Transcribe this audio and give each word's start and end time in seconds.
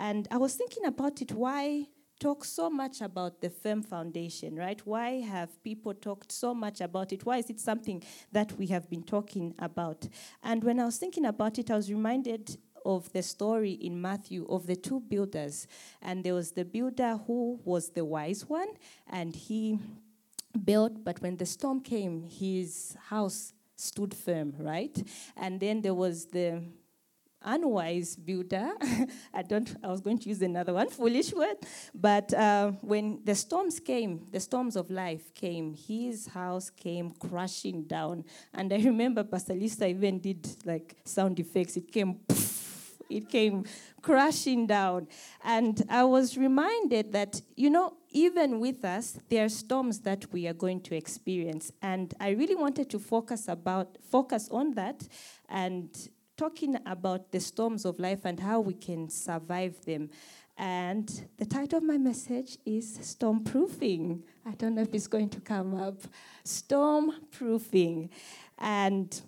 And 0.00 0.26
I 0.30 0.38
was 0.38 0.54
thinking 0.54 0.86
about 0.86 1.20
it 1.20 1.32
why 1.32 1.86
talk 2.18 2.42
so 2.42 2.70
much 2.70 3.02
about 3.02 3.42
the 3.42 3.50
firm 3.50 3.82
foundation, 3.82 4.56
right? 4.56 4.80
Why 4.86 5.20
have 5.20 5.62
people 5.62 5.92
talked 5.92 6.32
so 6.32 6.54
much 6.54 6.80
about 6.80 7.12
it? 7.12 7.26
Why 7.26 7.36
is 7.36 7.50
it 7.50 7.60
something 7.60 8.02
that 8.32 8.56
we 8.58 8.66
have 8.68 8.88
been 8.88 9.02
talking 9.02 9.54
about? 9.58 10.08
And 10.42 10.64
when 10.64 10.80
I 10.80 10.86
was 10.86 10.96
thinking 10.96 11.26
about 11.26 11.58
it, 11.58 11.70
I 11.70 11.76
was 11.76 11.90
reminded 11.90 12.56
of 12.86 13.12
the 13.12 13.22
story 13.22 13.72
in 13.72 14.00
Matthew 14.00 14.46
of 14.48 14.66
the 14.66 14.74
two 14.74 15.00
builders. 15.00 15.66
And 16.00 16.24
there 16.24 16.34
was 16.34 16.52
the 16.52 16.64
builder 16.64 17.18
who 17.26 17.60
was 17.62 17.90
the 17.90 18.04
wise 18.06 18.48
one, 18.48 18.68
and 19.06 19.36
he 19.36 19.78
built, 20.64 21.04
but 21.04 21.20
when 21.20 21.36
the 21.36 21.44
storm 21.44 21.82
came, 21.82 22.22
his 22.22 22.96
house 23.08 23.52
stood 23.76 24.14
firm, 24.14 24.54
right? 24.58 24.96
And 25.36 25.60
then 25.60 25.82
there 25.82 25.94
was 25.94 26.24
the 26.24 26.62
unwise 27.42 28.16
builder. 28.16 28.70
I 29.34 29.42
don't. 29.42 29.74
I 29.82 29.88
was 29.88 30.00
going 30.00 30.18
to 30.18 30.28
use 30.28 30.42
another 30.42 30.74
one, 30.74 30.88
foolish 30.90 31.32
word. 31.32 31.56
But 31.94 32.32
uh, 32.34 32.72
when 32.80 33.20
the 33.24 33.34
storms 33.34 33.80
came, 33.80 34.26
the 34.30 34.40
storms 34.40 34.76
of 34.76 34.90
life 34.90 35.34
came, 35.34 35.74
his 35.74 36.26
house 36.28 36.70
came 36.70 37.10
crashing 37.12 37.84
down. 37.84 38.24
And 38.54 38.72
I 38.72 38.76
remember 38.78 39.24
Pastor 39.24 39.54
Lisa 39.54 39.86
even 39.88 40.18
did 40.18 40.48
like 40.64 40.96
sound 41.04 41.38
effects. 41.40 41.76
It 41.76 41.90
came. 41.92 42.20
It 43.10 43.28
came 43.28 43.64
crashing 44.02 44.68
down. 44.68 45.08
And 45.42 45.82
I 45.90 46.04
was 46.04 46.38
reminded 46.38 47.10
that, 47.10 47.42
you 47.56 47.68
know, 47.68 47.94
even 48.10 48.60
with 48.60 48.84
us, 48.84 49.18
there 49.28 49.44
are 49.44 49.48
storms 49.48 49.98
that 50.02 50.32
we 50.32 50.46
are 50.46 50.52
going 50.52 50.80
to 50.82 50.94
experience. 50.94 51.72
And 51.82 52.14
I 52.20 52.30
really 52.30 52.54
wanted 52.54 52.88
to 52.90 53.00
focus 53.00 53.48
about 53.48 53.98
focus 54.08 54.48
on 54.52 54.74
that 54.74 55.08
and 55.48 55.90
talking 56.40 56.78
about 56.86 57.32
the 57.32 57.38
storms 57.38 57.84
of 57.84 58.00
life 58.00 58.20
and 58.24 58.40
how 58.40 58.60
we 58.60 58.72
can 58.72 59.10
survive 59.10 59.74
them. 59.84 60.08
And 60.56 61.06
the 61.36 61.44
title 61.44 61.76
of 61.76 61.84
my 61.84 61.98
message 61.98 62.56
is 62.64 62.98
Storm 63.02 63.44
Proofing. 63.44 64.22
I 64.46 64.52
don't 64.52 64.74
know 64.74 64.80
if 64.80 64.94
it's 64.94 65.06
going 65.06 65.28
to 65.30 65.40
come 65.40 65.74
up. 65.74 66.00
Storm 66.42 67.12
Proofing. 67.30 68.08
And 68.56 69.20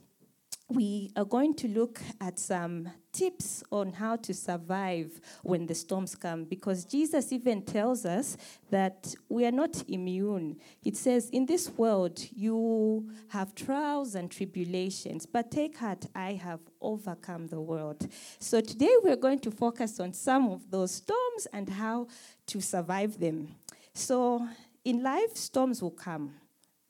we 0.73 1.11
are 1.17 1.25
going 1.25 1.55
to 1.55 1.69
look 1.69 2.01
at 2.21 2.39
some 2.39 2.89
tips 3.13 3.63
on 3.71 3.93
how 3.93 4.17
to 4.17 4.33
survive 4.33 5.21
when 5.43 5.67
the 5.67 5.75
storms 5.75 6.15
come 6.15 6.45
because 6.45 6.85
Jesus 6.85 7.31
even 7.33 7.63
tells 7.63 8.07
us 8.07 8.37
that 8.71 9.15
we 9.29 9.45
are 9.45 9.53
not 9.53 9.85
immune. 9.89 10.57
It 10.83 10.97
says, 10.97 11.29
In 11.31 11.47
this 11.47 11.71
world 11.71 12.21
you 12.35 13.11
have 13.29 13.55
trials 13.55 14.15
and 14.15 14.31
tribulations, 14.31 15.27
but 15.27 15.51
take 15.51 15.77
heart, 15.77 16.07
I 16.15 16.33
have 16.33 16.61
overcome 16.81 17.49
the 17.49 17.61
world. 17.61 18.09
So 18.39 18.61
today 18.61 18.95
we're 19.03 19.17
going 19.17 19.41
to 19.41 19.51
focus 19.51 20.01
on 20.01 20.15
some 20.15 20.49
of 20.49 20.71
those 20.71 20.93
storms 20.93 21.47
and 21.53 21.69
how 21.69 22.09
to 22.47 22.61
survive 22.61 23.21
them. 23.21 23.57
So 23.93 24.49
in 24.85 25.03
life, 25.03 25.37
storms 25.37 25.83
will 25.83 25.91
come. 25.91 26.35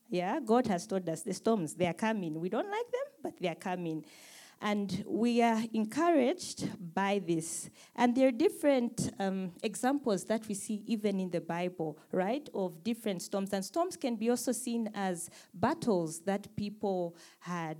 Yeah, 0.08 0.40
God 0.44 0.66
has 0.66 0.86
told 0.86 1.08
us 1.08 1.22
the 1.22 1.32
storms, 1.32 1.74
they 1.74 1.86
are 1.86 1.94
coming. 1.94 2.38
We 2.38 2.50
don't 2.50 2.70
like 2.70 2.90
them, 2.92 3.11
but 3.22 3.38
they 3.40 3.48
are 3.48 3.54
coming. 3.54 4.04
And 4.60 5.04
we 5.08 5.42
are 5.42 5.60
encouraged 5.74 6.68
by 6.94 7.20
this. 7.26 7.68
And 7.96 8.14
there 8.14 8.28
are 8.28 8.32
different 8.32 9.10
um, 9.18 9.52
examples 9.62 10.24
that 10.26 10.46
we 10.46 10.54
see 10.54 10.84
even 10.86 11.18
in 11.18 11.30
the 11.30 11.40
Bible, 11.40 11.98
right, 12.12 12.48
of 12.54 12.84
different 12.84 13.22
storms. 13.22 13.52
And 13.52 13.64
storms 13.64 13.96
can 13.96 14.14
be 14.14 14.30
also 14.30 14.52
seen 14.52 14.88
as 14.94 15.30
battles 15.52 16.20
that 16.20 16.54
people 16.54 17.16
had 17.40 17.76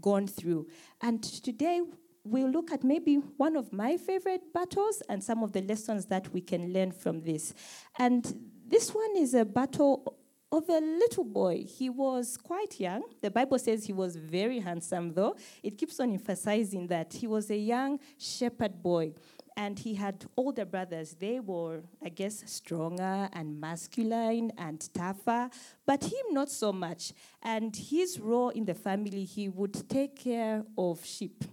gone 0.00 0.26
through. 0.26 0.66
And 1.00 1.22
today, 1.22 1.82
we'll 2.24 2.50
look 2.50 2.72
at 2.72 2.84
maybe 2.84 3.16
one 3.36 3.56
of 3.56 3.72
my 3.72 3.96
favorite 3.96 4.52
battles 4.52 5.02
and 5.08 5.22
some 5.22 5.42
of 5.42 5.52
the 5.52 5.62
lessons 5.62 6.06
that 6.06 6.32
we 6.32 6.40
can 6.40 6.72
learn 6.72 6.92
from 6.92 7.20
this. 7.22 7.54
And 7.98 8.50
this 8.66 8.94
one 8.94 9.16
is 9.16 9.34
a 9.34 9.44
battle 9.44 10.18
of 10.52 10.68
a 10.68 10.78
little 10.78 11.24
boy. 11.24 11.64
He 11.64 11.88
was 11.88 12.36
quite 12.36 12.78
young. 12.78 13.02
The 13.22 13.30
Bible 13.30 13.58
says 13.58 13.86
he 13.86 13.94
was 13.94 14.16
very 14.16 14.60
handsome, 14.60 15.14
though. 15.14 15.34
It 15.62 15.78
keeps 15.78 15.98
on 15.98 16.12
emphasizing 16.12 16.86
that 16.88 17.14
he 17.14 17.26
was 17.26 17.50
a 17.50 17.56
young 17.56 17.98
shepherd 18.18 18.82
boy. 18.82 19.14
And 19.56 19.78
he 19.78 19.94
had 19.94 20.24
older 20.36 20.64
brothers. 20.64 21.14
They 21.18 21.40
were, 21.40 21.82
I 22.02 22.10
guess, 22.10 22.42
stronger 22.46 23.28
and 23.32 23.60
masculine 23.60 24.50
and 24.56 24.80
tougher, 24.94 25.50
but 25.84 26.04
him 26.04 26.26
not 26.32 26.50
so 26.50 26.72
much. 26.72 27.12
And 27.42 27.74
his 27.74 28.18
role 28.20 28.50
in 28.50 28.64
the 28.64 28.74
family, 28.74 29.24
he 29.24 29.48
would 29.48 29.88
take 29.88 30.16
care 30.16 30.64
of 30.76 31.04
sheep. 31.04 31.44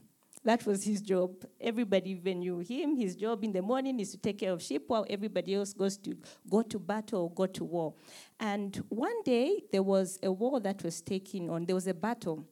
That 0.43 0.65
was 0.65 0.83
his 0.83 1.01
job. 1.01 1.45
Everybody 1.59 2.11
even 2.11 2.39
knew 2.39 2.59
him. 2.59 2.95
His 2.95 3.15
job 3.15 3.43
in 3.43 3.51
the 3.51 3.61
morning 3.61 3.99
is 3.99 4.11
to 4.11 4.17
take 4.17 4.39
care 4.39 4.53
of 4.53 4.61
sheep 4.61 4.83
while 4.87 5.05
everybody 5.09 5.53
else 5.53 5.73
goes 5.73 5.97
to 5.97 6.17
go 6.49 6.61
to 6.61 6.79
battle 6.79 7.23
or 7.23 7.31
go 7.31 7.45
to 7.45 7.63
war. 7.65 7.93
And 8.39 8.75
one 8.87 9.21
day 9.23 9.63
there 9.71 9.83
was 9.83 10.17
a 10.23 10.31
war 10.31 10.59
that 10.61 10.81
was 10.83 11.01
taking 11.01 11.49
on. 11.49 11.65
There 11.65 11.75
was 11.75 11.87
a 11.87 11.93
battle. 11.93 12.45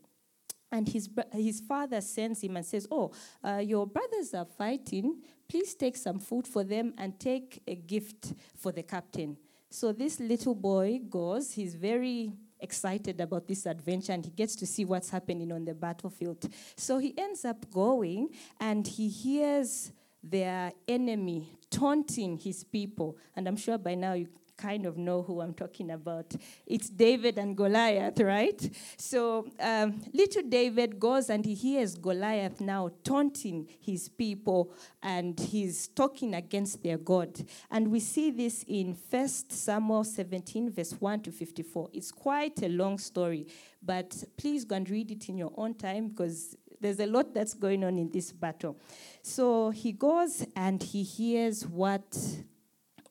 And 0.69 0.87
his, 0.89 1.09
his 1.31 1.61
father 1.61 2.01
sends 2.01 2.41
him 2.41 2.57
and 2.57 2.65
says, 2.65 2.87
Oh, 2.91 3.11
uh, 3.41 3.59
your 3.59 3.87
brothers 3.87 4.33
are 4.33 4.45
fighting. 4.45 5.21
Please 5.47 5.73
take 5.73 5.95
some 5.95 6.19
food 6.19 6.45
for 6.45 6.65
them 6.65 6.93
and 6.97 7.17
take 7.17 7.61
a 7.65 7.75
gift 7.75 8.33
for 8.57 8.73
the 8.73 8.83
captain. 8.83 9.37
So 9.69 9.93
this 9.93 10.19
little 10.19 10.55
boy 10.55 10.99
goes. 11.09 11.53
He's 11.53 11.75
very 11.75 12.33
excited 12.59 13.21
about 13.21 13.47
this 13.47 13.65
adventure 13.65 14.13
and 14.13 14.25
he 14.25 14.31
gets 14.31 14.55
to 14.57 14.65
see 14.65 14.85
what's 14.85 15.09
happening 15.09 15.51
on 15.51 15.65
the 15.65 15.73
battlefield. 15.73 16.49
So 16.75 16.97
he 16.97 17.13
ends 17.17 17.45
up 17.45 17.69
going 17.71 18.29
and 18.59 18.87
he 18.87 19.09
hears 19.09 19.91
their 20.23 20.71
enemy 20.87 21.57
taunting 21.69 22.37
his 22.37 22.63
people. 22.63 23.17
And 23.35 23.47
I'm 23.47 23.57
sure 23.57 23.77
by 23.77 23.95
now 23.95 24.13
you 24.13 24.27
kind 24.57 24.85
of 24.85 24.97
know 24.97 25.21
who 25.21 25.41
I'm 25.41 25.53
talking 25.53 25.91
about. 25.91 26.33
It's 26.65 26.89
David 26.89 27.37
and 27.37 27.55
Goliath, 27.55 28.19
right? 28.19 28.59
So 28.97 29.47
um, 29.59 30.01
little 30.13 30.43
David 30.43 30.99
goes 30.99 31.29
and 31.29 31.45
he 31.45 31.53
hears 31.53 31.95
Goliath 31.95 32.59
now 32.59 32.89
taunting 33.03 33.67
his 33.79 34.09
people 34.09 34.73
and 35.01 35.39
he's 35.39 35.87
talking 35.89 36.33
against 36.33 36.83
their 36.83 36.97
God. 36.97 37.39
And 37.69 37.89
we 37.91 37.99
see 37.99 38.31
this 38.31 38.63
in 38.67 38.97
1 39.09 39.27
Samuel 39.27 40.03
17, 40.03 40.71
verse 40.71 40.93
1 40.93 41.21
to 41.21 41.31
54. 41.31 41.89
It's 41.93 42.11
quite 42.11 42.61
a 42.63 42.69
long 42.69 42.97
story, 42.97 43.47
but 43.81 44.23
please 44.37 44.65
go 44.65 44.75
and 44.75 44.89
read 44.89 45.11
it 45.11 45.29
in 45.29 45.37
your 45.37 45.53
own 45.55 45.75
time 45.75 46.09
because 46.09 46.57
there's 46.79 46.99
a 46.99 47.05
lot 47.07 47.33
that's 47.33 47.53
going 47.53 47.83
on 47.83 47.97
in 47.97 48.09
this 48.09 48.31
battle. 48.31 48.77
So 49.21 49.71
he 49.71 49.91
goes 49.91 50.45
and 50.55 50.81
he 50.81 51.03
hears 51.03 51.65
what 51.65 52.17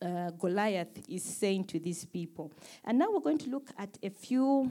uh, 0.02 0.30
Goliath 0.30 1.02
is 1.08 1.22
saying 1.22 1.64
to 1.64 1.78
these 1.78 2.04
people. 2.04 2.52
And 2.84 2.98
now 2.98 3.10
we're 3.10 3.20
going 3.20 3.38
to 3.38 3.50
look 3.50 3.70
at 3.78 3.98
a 4.02 4.10
few 4.10 4.70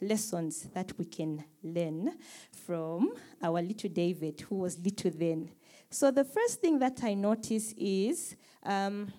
lessons 0.00 0.68
that 0.74 0.96
we 0.98 1.04
can 1.04 1.44
learn 1.62 2.12
from 2.52 3.14
our 3.42 3.62
little 3.62 3.90
David, 3.90 4.40
who 4.42 4.56
was 4.56 4.78
little 4.78 5.10
then. 5.14 5.50
So, 5.90 6.10
the 6.10 6.24
first 6.24 6.60
thing 6.60 6.78
that 6.80 7.00
I 7.04 7.14
notice 7.14 7.72
is 7.76 8.36
um, 8.64 9.12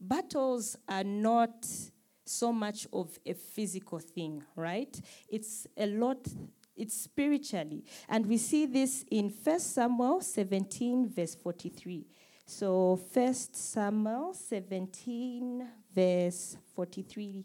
battles 0.00 0.76
are 0.88 1.04
not 1.04 1.66
so 2.24 2.52
much 2.52 2.86
of 2.92 3.18
a 3.26 3.34
physical 3.34 3.98
thing, 3.98 4.42
right? 4.56 5.00
It's 5.28 5.66
a 5.76 5.86
lot, 5.86 6.26
it's 6.76 6.96
spiritually. 6.96 7.84
And 8.08 8.26
we 8.26 8.38
see 8.38 8.66
this 8.66 9.04
in 9.10 9.30
1 9.30 9.60
Samuel 9.60 10.20
17, 10.20 11.08
verse 11.08 11.34
43. 11.34 12.06
So, 12.52 12.98
First 13.14 13.54
Samuel 13.54 14.34
17, 14.34 15.68
verse 15.94 16.56
43. 16.74 17.44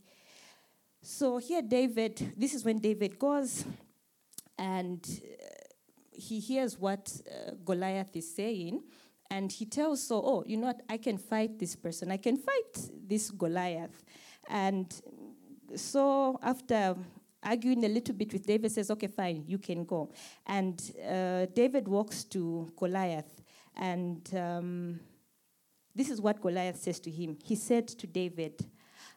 So, 1.00 1.38
here, 1.38 1.62
David, 1.62 2.34
this 2.36 2.56
is 2.56 2.66
when 2.66 2.80
David 2.80 3.20
goes 3.20 3.66
and 4.58 5.00
uh, 5.08 5.46
he 6.12 6.40
hears 6.40 6.80
what 6.80 7.22
uh, 7.30 7.52
Goliath 7.64 8.16
is 8.16 8.36
saying. 8.36 8.82
And 9.30 9.52
he 9.52 9.68
tells 9.68 10.08
Saul, 10.08 10.24
oh, 10.26 10.44
you 10.48 10.58
know 10.58 10.68
what? 10.68 10.82
I 10.90 10.98
can 10.98 11.20
fight 11.20 11.60
this 11.60 11.76
person. 11.76 12.12
I 12.12 12.18
can 12.18 12.38
fight 12.38 12.90
this 13.08 13.30
Goliath. 13.30 14.04
And 14.50 14.92
Saul 15.76 16.40
after 16.42 16.96
arguing 17.44 17.86
a 17.86 17.90
little 17.90 18.16
bit 18.16 18.34
with 18.34 18.48
David, 18.48 18.72
says, 18.72 18.90
okay, 18.90 19.08
fine, 19.08 19.44
you 19.46 19.60
can 19.60 19.86
go. 19.86 20.12
And 20.48 20.82
uh, 21.08 21.46
David 21.54 21.88
walks 21.88 22.24
to 22.24 22.72
Goliath 22.76 23.35
and 23.78 24.30
um, 24.36 25.00
this 25.96 26.10
is 26.10 26.20
what 26.20 26.42
Goliath 26.42 26.78
says 26.78 27.00
to 27.02 27.12
him. 27.12 27.38
He 27.44 27.56
said 27.56 27.88
to 27.88 28.08
David, 28.08 28.66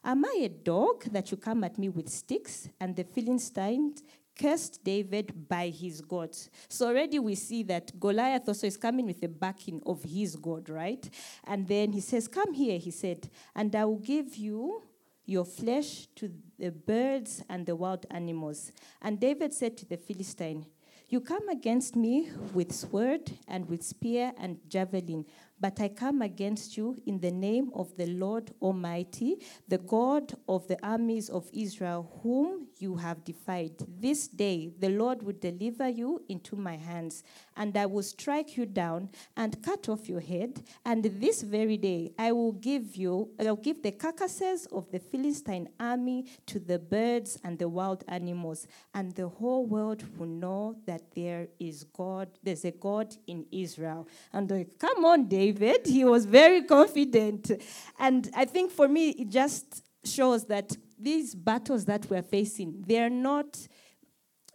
Am 0.04 0.24
I 0.24 0.42
a 0.44 0.48
dog 0.48 1.04
that 1.10 1.30
you 1.30 1.36
come 1.36 1.64
at 1.64 1.76
me 1.76 1.88
with 1.88 2.08
sticks? 2.08 2.68
And 2.80 2.94
the 2.94 3.04
Philistines 3.04 4.02
cursed 4.38 4.84
David 4.84 5.48
by 5.48 5.68
his 5.68 6.00
God. 6.00 6.36
So 6.68 6.86
already 6.86 7.18
we 7.18 7.34
see 7.34 7.64
that 7.64 7.98
Goliath 7.98 8.48
also 8.48 8.68
is 8.68 8.76
coming 8.76 9.06
with 9.06 9.20
the 9.20 9.28
backing 9.28 9.82
of 9.84 10.02
his 10.04 10.36
God, 10.36 10.68
right? 10.68 11.08
And 11.44 11.66
then 11.66 11.92
he 11.92 12.00
says, 12.00 12.28
Come 12.28 12.54
here, 12.54 12.78
he 12.78 12.92
said, 12.92 13.28
and 13.56 13.74
I 13.74 13.84
will 13.84 13.98
give 13.98 14.36
you 14.36 14.82
your 15.26 15.44
flesh 15.44 16.06
to 16.16 16.32
the 16.58 16.70
birds 16.70 17.42
and 17.50 17.66
the 17.66 17.76
wild 17.76 18.06
animals. 18.10 18.72
And 19.02 19.20
David 19.20 19.52
said 19.52 19.76
to 19.78 19.86
the 19.86 19.98
Philistine, 19.98 20.64
you 21.08 21.20
come 21.20 21.48
against 21.48 21.96
me 21.96 22.30
with 22.52 22.72
sword 22.72 23.32
and 23.46 23.68
with 23.68 23.82
spear 23.82 24.32
and 24.38 24.58
javelin, 24.68 25.24
But 25.60 25.80
I 25.80 25.88
come 25.88 26.22
against 26.22 26.76
you 26.76 27.00
in 27.06 27.20
the 27.20 27.30
name 27.30 27.70
of 27.74 27.96
the 27.96 28.06
Lord 28.06 28.52
Almighty, 28.62 29.38
the 29.66 29.78
God 29.78 30.34
of 30.48 30.68
the 30.68 30.78
armies 30.86 31.28
of 31.28 31.48
Israel, 31.52 32.20
whom 32.22 32.67
you 32.80 32.96
have 32.96 33.24
defied. 33.24 33.72
This 34.00 34.28
day 34.28 34.70
the 34.78 34.88
Lord 34.88 35.22
will 35.22 35.36
deliver 35.38 35.88
you 35.88 36.22
into 36.28 36.56
my 36.56 36.76
hands, 36.76 37.22
and 37.56 37.76
I 37.76 37.86
will 37.86 38.02
strike 38.02 38.56
you 38.56 38.66
down 38.66 39.10
and 39.36 39.62
cut 39.62 39.88
off 39.88 40.08
your 40.08 40.20
head. 40.20 40.62
And 40.84 41.04
this 41.04 41.42
very 41.42 41.76
day 41.76 42.12
I 42.18 42.32
will 42.32 42.52
give 42.52 42.96
you, 42.96 43.30
I 43.38 43.44
will 43.44 43.56
give 43.56 43.82
the 43.82 43.92
carcasses 43.92 44.66
of 44.72 44.90
the 44.90 44.98
Philistine 44.98 45.68
army 45.78 46.26
to 46.46 46.58
the 46.58 46.78
birds 46.78 47.38
and 47.44 47.58
the 47.58 47.68
wild 47.68 48.04
animals, 48.08 48.66
and 48.94 49.14
the 49.14 49.28
whole 49.28 49.66
world 49.66 50.04
will 50.18 50.26
know 50.26 50.76
that 50.86 51.02
there 51.14 51.48
is 51.58 51.84
God, 51.84 52.28
there's 52.42 52.64
a 52.64 52.70
God 52.70 53.14
in 53.26 53.46
Israel. 53.50 54.08
And 54.32 54.50
like, 54.50 54.78
come 54.78 55.04
on, 55.04 55.28
David. 55.28 55.86
He 55.98 56.04
was 56.04 56.26
very 56.26 56.62
confident. 56.62 57.50
And 57.98 58.30
I 58.36 58.44
think 58.44 58.70
for 58.70 58.86
me, 58.88 59.10
it 59.10 59.30
just 59.30 59.82
shows 60.04 60.44
that 60.46 60.76
these 61.00 61.34
battles 61.34 61.84
that 61.86 62.08
we're 62.10 62.22
facing, 62.22 62.84
they're 62.86 63.10
not 63.10 63.56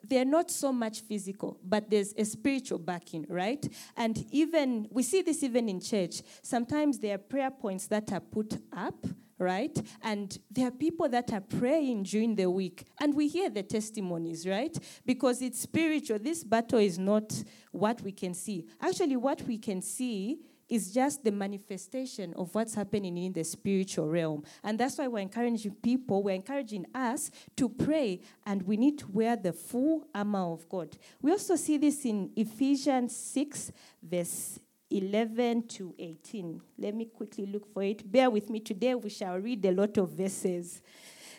they're 0.06 0.26
not 0.26 0.52
so 0.52 0.74
much 0.74 1.00
physical, 1.00 1.58
but 1.64 1.90
there's 1.90 2.14
a 2.18 2.26
spiritual 2.26 2.78
backing, 2.78 3.26
right? 3.30 3.66
And 3.96 4.26
even 4.32 4.88
we 4.92 5.02
see 5.02 5.22
this 5.22 5.44
even 5.44 5.70
in 5.70 5.80
church. 5.80 6.22
Sometimes 6.42 7.00
there 7.00 7.16
are 7.16 7.20
prayer 7.20 7.52
points 7.52 7.88
that 7.88 8.12
are 8.12 8.20
put 8.20 8.58
up 8.76 9.06
right? 9.40 9.78
And 10.02 10.38
there 10.50 10.68
are 10.68 10.72
people 10.72 11.10
that 11.10 11.32
are 11.34 11.42
praying 11.42 12.04
during 12.04 12.36
the 12.36 12.50
week, 12.50 12.86
and 13.00 13.14
we 13.14 13.28
hear 13.28 13.50
the 13.50 13.64
testimonies, 13.64 14.48
right? 14.48 14.76
Because 15.06 15.42
it's 15.42 15.60
spiritual. 15.60 16.20
This 16.20 16.44
battle 16.44 16.80
is 16.80 16.98
not 16.98 17.44
what 17.72 18.02
we 18.02 18.12
can 18.12 18.34
see. 18.34 18.66
Actually, 18.82 19.18
what 19.18 19.42
we 19.44 19.58
can 19.58 19.82
see 19.82 20.40
is 20.70 20.94
just 20.94 21.24
the 21.24 21.32
manifestation 21.32 22.34
of 22.36 22.54
what's 22.56 22.74
happening 22.74 23.18
in 23.18 23.34
the 23.34 23.44
spiritual 23.44 24.10
realm. 24.10 24.44
And 24.64 24.80
that's 24.80 24.98
why 24.98 25.08
we're 25.08 25.20
encouraging 25.20 25.76
people, 25.82 26.24
we're 26.24 26.36
encouraging 26.36 26.86
us 26.94 27.32
to 27.58 27.70
pray, 27.70 28.22
and 28.46 28.64
we 28.64 28.78
need 28.78 29.00
to 29.00 29.08
wear 29.08 29.36
the 29.36 29.54
full 29.54 30.08
armor 30.14 30.54
of 30.54 30.68
God. 30.70 30.98
We 31.22 31.32
also 31.32 31.56
see 31.56 31.78
this 31.78 32.06
in 32.06 32.32
Ephesians 32.36 33.16
6, 33.16 33.72
verse 34.02 34.60
11 34.90 35.68
to 35.68 35.96
18. 35.98 36.62
Let 36.78 36.96
me 36.96 37.06
quickly 37.06 37.48
look 37.48 37.72
for 37.74 37.84
it. 37.84 38.10
Bear 38.10 38.30
with 38.30 38.50
me. 38.50 38.60
Today 38.60 38.96
we 38.96 39.10
shall 39.10 39.38
read 39.40 39.66
a 39.66 39.72
lot 39.72 39.98
of 39.98 40.12
verses. 40.12 40.82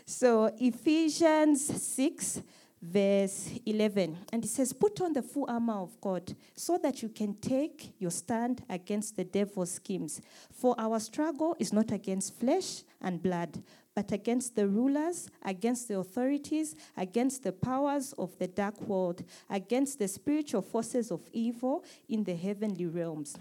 So, 0.06 0.54
Ephesians 0.58 1.64
6, 1.82 2.42
verse 2.84 3.50
11. 3.64 4.16
And 4.32 4.44
it 4.44 4.48
says, 4.48 4.72
Put 4.72 5.00
on 5.00 5.12
the 5.12 5.22
full 5.22 5.46
armor 5.48 5.80
of 5.80 6.00
God 6.00 6.34
so 6.54 6.78
that 6.82 7.02
you 7.02 7.08
can 7.08 7.34
take 7.34 7.94
your 7.98 8.10
stand 8.10 8.62
against 8.68 9.16
the 9.16 9.24
devil's 9.24 9.72
schemes. 9.72 10.20
For 10.52 10.74
our 10.78 11.00
struggle 11.00 11.56
is 11.58 11.72
not 11.72 11.90
against 11.90 12.38
flesh 12.38 12.82
and 13.00 13.22
blood, 13.22 13.62
but 13.94 14.12
against 14.12 14.56
the 14.56 14.68
rulers, 14.68 15.30
against 15.42 15.88
the 15.88 15.98
authorities, 15.98 16.74
against 16.96 17.42
the 17.42 17.52
powers 17.52 18.12
of 18.18 18.36
the 18.38 18.48
dark 18.48 18.80
world, 18.82 19.24
against 19.48 19.98
the 19.98 20.08
spiritual 20.08 20.62
forces 20.62 21.10
of 21.10 21.22
evil 21.32 21.84
in 22.08 22.24
the 22.24 22.34
heavenly 22.34 22.86
realms. 22.86 23.36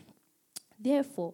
Therefore, 0.80 1.34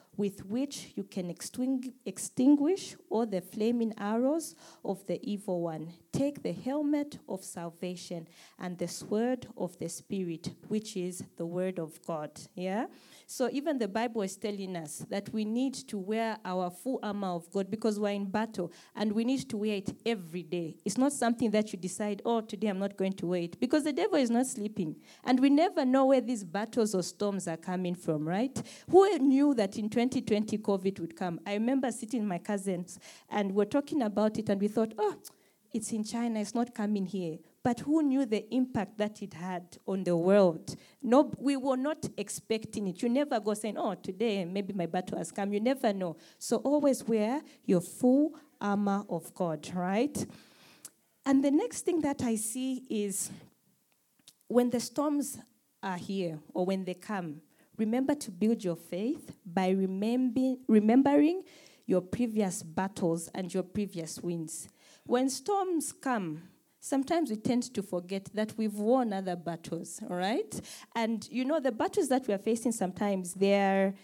with 0.17 0.45
which 0.45 0.91
you 0.95 1.03
can 1.03 1.29
extinguish 1.29 2.95
all 3.09 3.25
the 3.25 3.41
flaming 3.41 3.93
arrows 3.97 4.55
of 4.83 5.05
the 5.07 5.19
evil 5.27 5.61
one. 5.61 5.93
Take 6.11 6.43
the 6.43 6.51
helmet 6.51 7.17
of 7.29 7.43
salvation 7.43 8.27
and 8.59 8.77
the 8.77 8.87
sword 8.87 9.47
of 9.57 9.77
the 9.79 9.87
Spirit, 9.87 10.51
which 10.67 10.97
is 10.97 11.23
the 11.37 11.45
word 11.45 11.79
of 11.79 11.99
God. 12.05 12.31
Yeah? 12.53 12.87
So 13.25 13.49
even 13.53 13.77
the 13.77 13.87
Bible 13.87 14.23
is 14.23 14.35
telling 14.35 14.75
us 14.75 15.05
that 15.09 15.29
we 15.33 15.45
need 15.45 15.73
to 15.87 15.97
wear 15.97 16.37
our 16.43 16.69
full 16.69 16.99
armor 17.01 17.29
of 17.29 17.49
God 17.49 17.71
because 17.71 17.97
we're 17.97 18.09
in 18.09 18.25
battle 18.25 18.73
and 18.93 19.13
we 19.13 19.23
need 19.23 19.47
to 19.49 19.55
wear 19.55 19.77
it 19.77 19.95
every 20.05 20.43
day. 20.43 20.75
It's 20.83 20.97
not 20.97 21.13
something 21.13 21.49
that 21.51 21.71
you 21.71 21.79
decide, 21.79 22.21
oh, 22.25 22.41
today 22.41 22.67
I'm 22.67 22.79
not 22.79 22.97
going 22.97 23.13
to 23.13 23.27
wear 23.27 23.43
it 23.43 23.57
because 23.57 23.85
the 23.85 23.93
devil 23.93 24.17
is 24.17 24.29
not 24.29 24.47
sleeping. 24.47 24.97
And 25.23 25.39
we 25.39 25.49
never 25.49 25.85
know 25.85 26.07
where 26.07 26.19
these 26.19 26.43
battles 26.43 26.93
or 26.93 27.03
storms 27.03 27.47
are 27.47 27.55
coming 27.55 27.95
from, 27.95 28.27
right? 28.27 28.61
Who 28.89 29.17
knew 29.19 29.53
that 29.53 29.77
in 29.77 29.89
2020 30.11 30.57
COVID 30.57 30.99
would 30.99 31.15
come? 31.15 31.39
I 31.45 31.53
remember 31.53 31.91
sitting 31.91 32.21
with 32.21 32.29
my 32.29 32.37
cousins 32.37 32.99
and 33.29 33.53
we're 33.53 33.65
talking 33.65 34.01
about 34.01 34.37
it 34.37 34.49
and 34.49 34.59
we 34.59 34.67
thought, 34.67 34.93
oh, 34.97 35.15
it's 35.73 35.93
in 35.93 36.03
China, 36.03 36.39
it's 36.41 36.53
not 36.53 36.75
coming 36.75 37.05
here. 37.05 37.37
But 37.63 37.79
who 37.79 38.03
knew 38.03 38.25
the 38.25 38.53
impact 38.53 38.97
that 38.97 39.21
it 39.21 39.33
had 39.33 39.77
on 39.87 40.03
the 40.03 40.17
world? 40.17 40.75
No, 41.01 41.31
we 41.37 41.55
were 41.55 41.77
not 41.77 42.09
expecting 42.17 42.87
it. 42.87 43.01
You 43.01 43.07
never 43.07 43.39
go 43.39 43.53
saying, 43.53 43.77
oh, 43.77 43.95
today 43.95 44.43
maybe 44.43 44.73
my 44.73 44.85
battle 44.85 45.17
has 45.17 45.31
come. 45.31 45.53
You 45.53 45.61
never 45.61 45.93
know. 45.93 46.17
So 46.37 46.57
always 46.57 47.03
wear 47.05 47.41
your 47.65 47.81
full 47.81 48.33
armor 48.59 49.05
of 49.09 49.33
God, 49.33 49.69
right? 49.73 50.25
And 51.25 51.43
the 51.43 51.51
next 51.51 51.85
thing 51.85 52.01
that 52.01 52.21
I 52.21 52.35
see 52.35 52.83
is 52.89 53.31
when 54.47 54.69
the 54.69 54.79
storms 54.81 55.37
are 55.81 55.97
here 55.97 56.39
or 56.53 56.65
when 56.65 56.83
they 56.83 56.95
come, 56.95 57.41
remember 57.81 58.15
to 58.15 58.31
build 58.31 58.63
your 58.63 58.75
faith 58.75 59.33
by 59.45 59.69
remembering, 59.69 61.43
your 61.87 62.01
previous 62.01 62.63
battles 62.63 63.29
and 63.33 63.53
your 63.53 63.63
previous 63.63 64.21
wins. 64.21 64.69
When 65.05 65.29
storms 65.29 65.91
come, 65.91 66.43
sometimes 66.79 67.31
we 67.31 67.35
tend 67.35 67.73
to 67.73 67.81
forget 67.83 68.29
that 68.33 68.53
we've 68.55 68.75
won 68.75 69.11
other 69.11 69.35
battles, 69.35 69.99
all 70.09 70.15
right? 70.15 70.61
And 70.95 71.27
you 71.29 71.43
know, 71.43 71.59
the 71.59 71.71
battles 71.71 72.07
that 72.09 72.27
we 72.27 72.33
are 72.33 72.37
facing 72.37 72.71
sometimes, 72.71 73.33
they're 73.33 73.95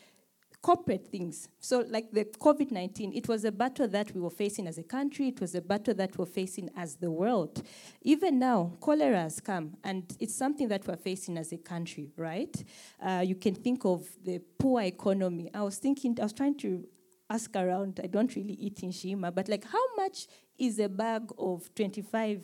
corporate 0.61 1.07
things. 1.07 1.49
So, 1.59 1.85
like 1.89 2.11
the 2.11 2.25
COVID 2.25 2.71
19, 2.71 3.13
it 3.13 3.27
was 3.27 3.45
a 3.45 3.51
battle 3.51 3.87
that 3.87 4.13
we 4.13 4.21
were 4.21 4.29
facing 4.29 4.67
as 4.67 4.77
a 4.77 4.83
country, 4.83 5.29
it 5.29 5.39
was 5.39 5.55
a 5.55 5.61
battle 5.61 5.93
that 5.95 6.17
we're 6.17 6.25
facing 6.25 6.69
as 6.75 6.95
the 6.95 7.11
world. 7.11 7.63
Even 8.01 8.39
now, 8.39 8.73
cholera 8.81 9.21
has 9.21 9.39
come, 9.39 9.77
and 9.83 10.15
it's 10.19 10.35
something 10.35 10.67
that 10.67 10.87
we're 10.87 10.97
facing 10.97 11.37
as 11.37 11.51
a 11.51 11.57
country, 11.57 12.11
right? 12.17 12.63
Uh, 13.01 13.23
you 13.25 13.35
can 13.35 13.55
think 13.55 13.85
of 13.85 14.07
the 14.23 14.39
poor 14.57 14.81
economy. 14.81 15.49
I 15.53 15.61
was 15.61 15.77
thinking, 15.77 16.17
I 16.19 16.23
was 16.23 16.33
trying 16.33 16.57
to 16.59 16.85
ask 17.29 17.55
around, 17.55 17.99
I 18.03 18.07
don't 18.07 18.33
really 18.35 18.53
eat 18.53 18.77
nshima, 18.77 19.33
but 19.35 19.49
like, 19.49 19.65
how 19.65 19.95
much 19.95 20.27
is 20.57 20.79
a 20.79 20.89
bag 20.89 21.23
of 21.37 21.69
25 21.75 22.41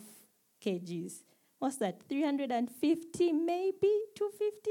kgs. 0.64 1.22
What's 1.58 1.76
that? 1.76 2.02
350, 2.08 3.32
maybe 3.32 3.92
250? 4.14 4.70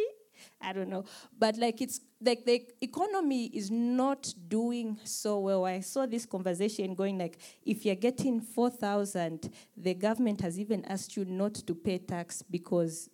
I 0.61 0.73
don't 0.73 0.89
know. 0.89 1.05
But 1.37 1.57
like 1.57 1.81
it's 1.81 2.01
the 2.23 2.61
economy 2.81 3.45
is 3.47 3.69
not 3.71 4.33
doing 4.47 4.99
so 5.03 5.39
well. 5.39 5.65
I 5.65 5.79
saw 5.81 6.05
this 6.05 6.25
conversation 6.25 6.95
going 6.95 7.17
like 7.17 7.37
if 7.65 7.85
you're 7.85 7.95
getting 7.95 8.41
4,000, 8.41 9.51
the 9.75 9.93
government 9.93 10.41
has 10.41 10.59
even 10.59 10.85
asked 10.85 11.15
you 11.15 11.25
not 11.25 11.55
to 11.55 11.75
pay 11.75 11.97
tax 11.97 12.41
because 12.41 13.09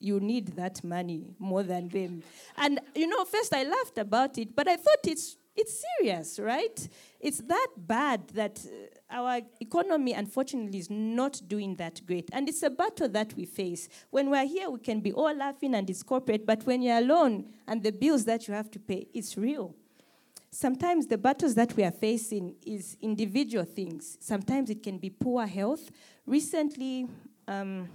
you 0.00 0.20
need 0.20 0.48
that 0.56 0.82
money 0.84 1.34
more 1.38 1.62
than 1.62 1.88
them. 1.88 2.22
And 2.56 2.80
you 2.94 3.06
know, 3.06 3.24
first 3.24 3.52
I 3.54 3.64
laughed 3.64 3.98
about 3.98 4.38
it, 4.38 4.54
but 4.54 4.68
I 4.68 4.76
thought 4.76 5.06
it's 5.06 5.36
it's 5.58 5.84
serious, 5.98 6.38
right? 6.38 6.88
It's 7.20 7.38
that 7.40 7.68
bad 7.76 8.28
that 8.28 8.64
uh, 8.64 9.14
our 9.14 9.40
economy, 9.60 10.12
unfortunately, 10.12 10.78
is 10.78 10.88
not 10.88 11.40
doing 11.48 11.74
that 11.76 12.00
great. 12.06 12.30
And 12.32 12.48
it's 12.48 12.62
a 12.62 12.70
battle 12.70 13.08
that 13.08 13.34
we 13.34 13.44
face. 13.44 13.88
When 14.10 14.30
we're 14.30 14.46
here, 14.46 14.70
we 14.70 14.78
can 14.78 15.00
be 15.00 15.12
all 15.12 15.34
laughing 15.34 15.74
and 15.74 15.90
it's 15.90 16.02
corporate, 16.02 16.46
but 16.46 16.64
when 16.64 16.80
you're 16.80 16.98
alone 16.98 17.48
and 17.66 17.82
the 17.82 17.90
bills 17.90 18.24
that 18.26 18.46
you 18.46 18.54
have 18.54 18.70
to 18.70 18.78
pay, 18.78 19.08
it's 19.12 19.36
real. 19.36 19.74
Sometimes 20.50 21.08
the 21.08 21.18
battles 21.18 21.54
that 21.56 21.76
we 21.76 21.82
are 21.84 21.90
facing 21.92 22.54
is 22.64 22.96
individual 23.02 23.64
things. 23.64 24.16
Sometimes 24.20 24.70
it 24.70 24.82
can 24.82 24.96
be 24.96 25.10
poor 25.10 25.44
health. 25.46 25.90
Recently, 26.24 27.06
um, 27.46 27.88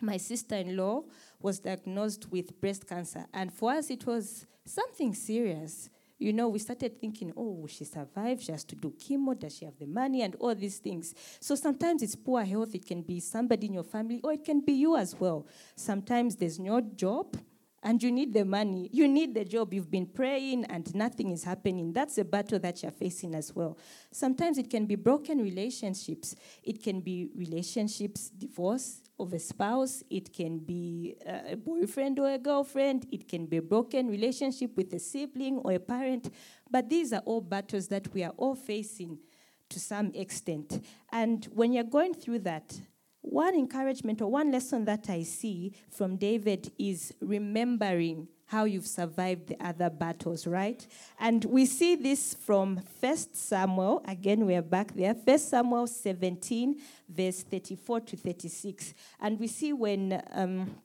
my 0.00 0.16
sister-in-law 0.16 1.04
was 1.40 1.60
diagnosed 1.60 2.30
with 2.30 2.60
breast 2.60 2.86
cancer, 2.86 3.24
and 3.32 3.52
for 3.52 3.72
us, 3.72 3.90
it 3.90 4.06
was 4.06 4.46
something 4.64 5.14
serious 5.14 5.88
you 6.18 6.32
know, 6.32 6.48
we 6.48 6.58
started 6.58 7.00
thinking, 7.00 7.32
oh, 7.36 7.52
will 7.52 7.68
she 7.68 7.84
survive? 7.84 8.42
She 8.42 8.52
has 8.52 8.64
to 8.64 8.76
do 8.76 8.92
chemo. 8.98 9.38
Does 9.38 9.56
she 9.56 9.64
have 9.64 9.78
the 9.78 9.86
money? 9.86 10.22
And 10.22 10.34
all 10.36 10.54
these 10.54 10.78
things. 10.78 11.14
So 11.40 11.54
sometimes 11.54 12.02
it's 12.02 12.16
poor 12.16 12.42
health. 12.44 12.74
It 12.74 12.86
can 12.86 13.02
be 13.02 13.20
somebody 13.20 13.68
in 13.68 13.74
your 13.74 13.84
family, 13.84 14.20
or 14.24 14.32
it 14.32 14.44
can 14.44 14.60
be 14.60 14.72
you 14.72 14.96
as 14.96 15.14
well. 15.18 15.46
Sometimes 15.76 16.36
there's 16.36 16.58
no 16.58 16.80
job. 16.80 17.36
and 17.82 18.02
you 18.02 18.10
need 18.10 18.32
the 18.32 18.44
money, 18.44 18.90
you 18.92 19.06
need 19.06 19.34
the 19.34 19.44
job, 19.44 19.72
you've 19.72 19.90
been 19.90 20.06
praying 20.06 20.64
and 20.64 20.92
nothing 20.94 21.30
is 21.30 21.44
happening. 21.44 21.92
That's 21.92 22.18
a 22.18 22.24
battle 22.24 22.58
that 22.58 22.82
you're 22.82 22.92
facing 22.92 23.34
as 23.34 23.54
well. 23.54 23.78
Sometimes 24.10 24.58
it 24.58 24.68
can 24.68 24.86
be 24.86 24.96
broken 24.96 25.40
relationships, 25.40 26.34
it 26.62 26.82
can 26.82 27.00
be 27.00 27.28
relationships, 27.36 28.30
divorce 28.30 29.02
of 29.18 29.32
a 29.32 29.38
spouse, 29.38 30.02
it 30.10 30.32
can 30.32 30.58
be 30.58 31.16
uh, 31.26 31.52
a 31.52 31.56
boyfriend 31.56 32.18
or 32.18 32.30
a 32.30 32.38
girlfriend, 32.38 33.06
it 33.10 33.28
can 33.28 33.46
be 33.46 33.56
a 33.56 33.62
broken 33.62 34.08
relationship 34.08 34.76
with 34.76 34.92
a 34.92 34.98
sibling 34.98 35.58
or 35.58 35.72
a 35.72 35.80
parent. 35.80 36.32
But 36.70 36.88
these 36.88 37.12
are 37.12 37.22
all 37.24 37.40
battles 37.40 37.88
that 37.88 38.12
we 38.14 38.22
are 38.22 38.34
all 38.36 38.54
facing 38.54 39.18
to 39.70 39.80
some 39.80 40.12
extent. 40.14 40.84
And 41.12 41.44
when 41.54 41.72
you're 41.72 41.84
going 41.84 42.14
through 42.14 42.40
that, 42.40 42.80
one 43.20 43.54
encouragement 43.54 44.22
or 44.22 44.30
one 44.30 44.50
lesson 44.50 44.84
that 44.86 45.10
I 45.10 45.22
see 45.22 45.72
from 45.90 46.16
David 46.16 46.72
is 46.78 47.12
remembering 47.20 48.28
how 48.48 48.64
you've 48.64 48.86
survived 48.86 49.48
the 49.48 49.64
other 49.64 49.90
battles, 49.90 50.46
right? 50.46 50.86
And 51.20 51.44
we 51.44 51.66
see 51.66 51.96
this 51.96 52.34
from 52.34 52.80
First 53.00 53.36
Samuel. 53.36 54.02
Again, 54.08 54.46
we're 54.46 54.62
back 54.62 54.94
there. 54.94 55.14
First 55.14 55.50
Samuel 55.50 55.86
17, 55.86 56.80
verse 57.08 57.42
34 57.42 58.00
to 58.00 58.16
36. 58.16 58.94
And 59.20 59.38
we 59.38 59.48
see 59.48 59.74
when 59.74 60.22
um, 60.32 60.76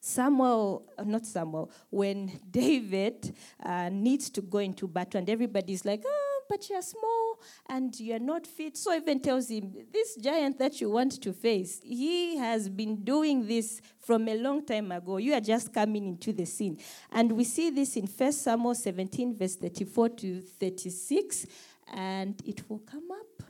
Samuel, 0.00 0.84
not 1.04 1.26
Samuel, 1.26 1.70
when 1.90 2.38
David 2.50 3.34
uh, 3.60 3.88
needs 3.90 4.30
to 4.30 4.40
go 4.40 4.58
into 4.58 4.86
battle, 4.86 5.18
and 5.18 5.28
everybody's 5.28 5.84
like, 5.84 6.04
oh, 6.06 6.42
but 6.48 6.70
you're 6.70 6.80
small 6.80 7.27
and 7.68 7.98
you're 7.98 8.18
not 8.18 8.46
fit. 8.46 8.76
Saul 8.76 8.94
even 8.94 9.20
tells 9.20 9.48
him, 9.48 9.72
this 9.92 10.16
giant 10.16 10.58
that 10.58 10.80
you 10.80 10.90
want 10.90 11.20
to 11.22 11.32
face, 11.32 11.80
he 11.82 12.36
has 12.36 12.68
been 12.68 13.04
doing 13.04 13.46
this 13.46 13.80
from 13.98 14.28
a 14.28 14.36
long 14.36 14.64
time 14.64 14.92
ago. 14.92 15.18
You 15.18 15.34
are 15.34 15.40
just 15.40 15.72
coming 15.72 16.06
into 16.08 16.32
the 16.32 16.44
scene. 16.44 16.78
And 17.12 17.32
we 17.32 17.44
see 17.44 17.70
this 17.70 17.96
in 17.96 18.06
1 18.06 18.32
Samuel 18.32 18.74
17, 18.74 19.36
verse 19.36 19.56
34 19.56 20.08
to 20.10 20.40
36, 20.40 21.46
and 21.94 22.40
it 22.44 22.68
will 22.68 22.80
come 22.80 23.10
up. 23.10 23.42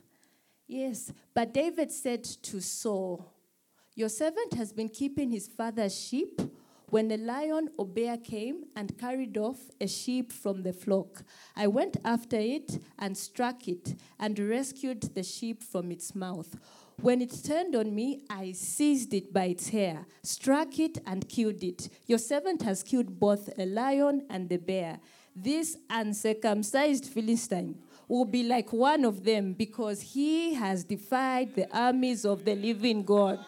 Yes. 0.67 1.11
But 1.33 1.53
David 1.53 1.91
said 1.91 2.23
to 2.23 2.61
Saul, 2.61 3.33
Your 3.95 4.09
servant 4.09 4.53
has 4.53 4.71
been 4.71 4.89
keeping 4.89 5.31
his 5.31 5.47
father's 5.47 5.99
sheep 5.99 6.39
when 6.89 7.11
a 7.11 7.17
lion 7.17 7.69
or 7.77 7.85
bear 7.85 8.17
came 8.17 8.65
and 8.75 8.97
carried 8.97 9.37
off 9.37 9.57
a 9.79 9.87
sheep 9.87 10.31
from 10.31 10.63
the 10.63 10.73
flock, 10.73 11.23
I 11.55 11.67
went 11.67 11.97
after 12.03 12.37
it 12.37 12.79
and 12.97 13.17
struck 13.17 13.67
it 13.67 13.95
and 14.19 14.37
rescued 14.39 15.01
the 15.13 15.23
sheep 15.23 15.61
from 15.61 15.91
its 15.91 16.15
mouth. 16.15 16.55
When 17.01 17.21
it 17.21 17.43
turned 17.45 17.75
on 17.75 17.95
me, 17.95 18.23
I 18.29 18.51
seized 18.51 19.13
it 19.13 19.31
by 19.31 19.45
its 19.45 19.69
hair, 19.69 20.05
struck 20.21 20.79
it, 20.79 20.97
and 21.05 21.29
killed 21.29 21.63
it. 21.63 21.89
Your 22.07 22.19
servant 22.19 22.61
has 22.63 22.83
killed 22.83 23.19
both 23.19 23.49
a 23.57 23.65
lion 23.65 24.25
and 24.29 24.49
the 24.49 24.57
bear. 24.57 24.99
This 25.35 25.77
uncircumcised 25.89 27.05
Philistine 27.05 27.75
will 28.09 28.25
be 28.25 28.43
like 28.43 28.73
one 28.73 29.05
of 29.05 29.23
them 29.23 29.53
because 29.53 30.01
he 30.01 30.55
has 30.55 30.83
defied 30.83 31.55
the 31.55 31.73
armies 31.75 32.25
of 32.25 32.43
the 32.43 32.55
living 32.55 33.03
God. 33.03 33.39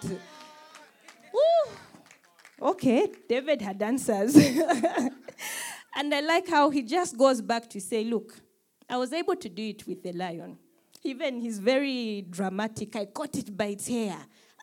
Okay, 2.61 3.11
David 3.27 3.61
had 3.61 3.81
answers. 3.81 4.35
and 5.95 6.13
I 6.13 6.19
like 6.19 6.47
how 6.47 6.69
he 6.69 6.83
just 6.83 7.17
goes 7.17 7.41
back 7.41 7.69
to 7.71 7.81
say, 7.81 8.03
Look, 8.03 8.39
I 8.89 8.97
was 8.97 9.11
able 9.13 9.35
to 9.35 9.49
do 9.49 9.63
it 9.63 9.87
with 9.87 10.03
the 10.03 10.11
lion. 10.13 10.57
Even 11.03 11.39
he's 11.41 11.57
very 11.57 12.25
dramatic. 12.29 12.95
I 12.95 13.05
caught 13.05 13.35
it 13.35 13.57
by 13.57 13.65
its 13.65 13.87
hair 13.87 14.15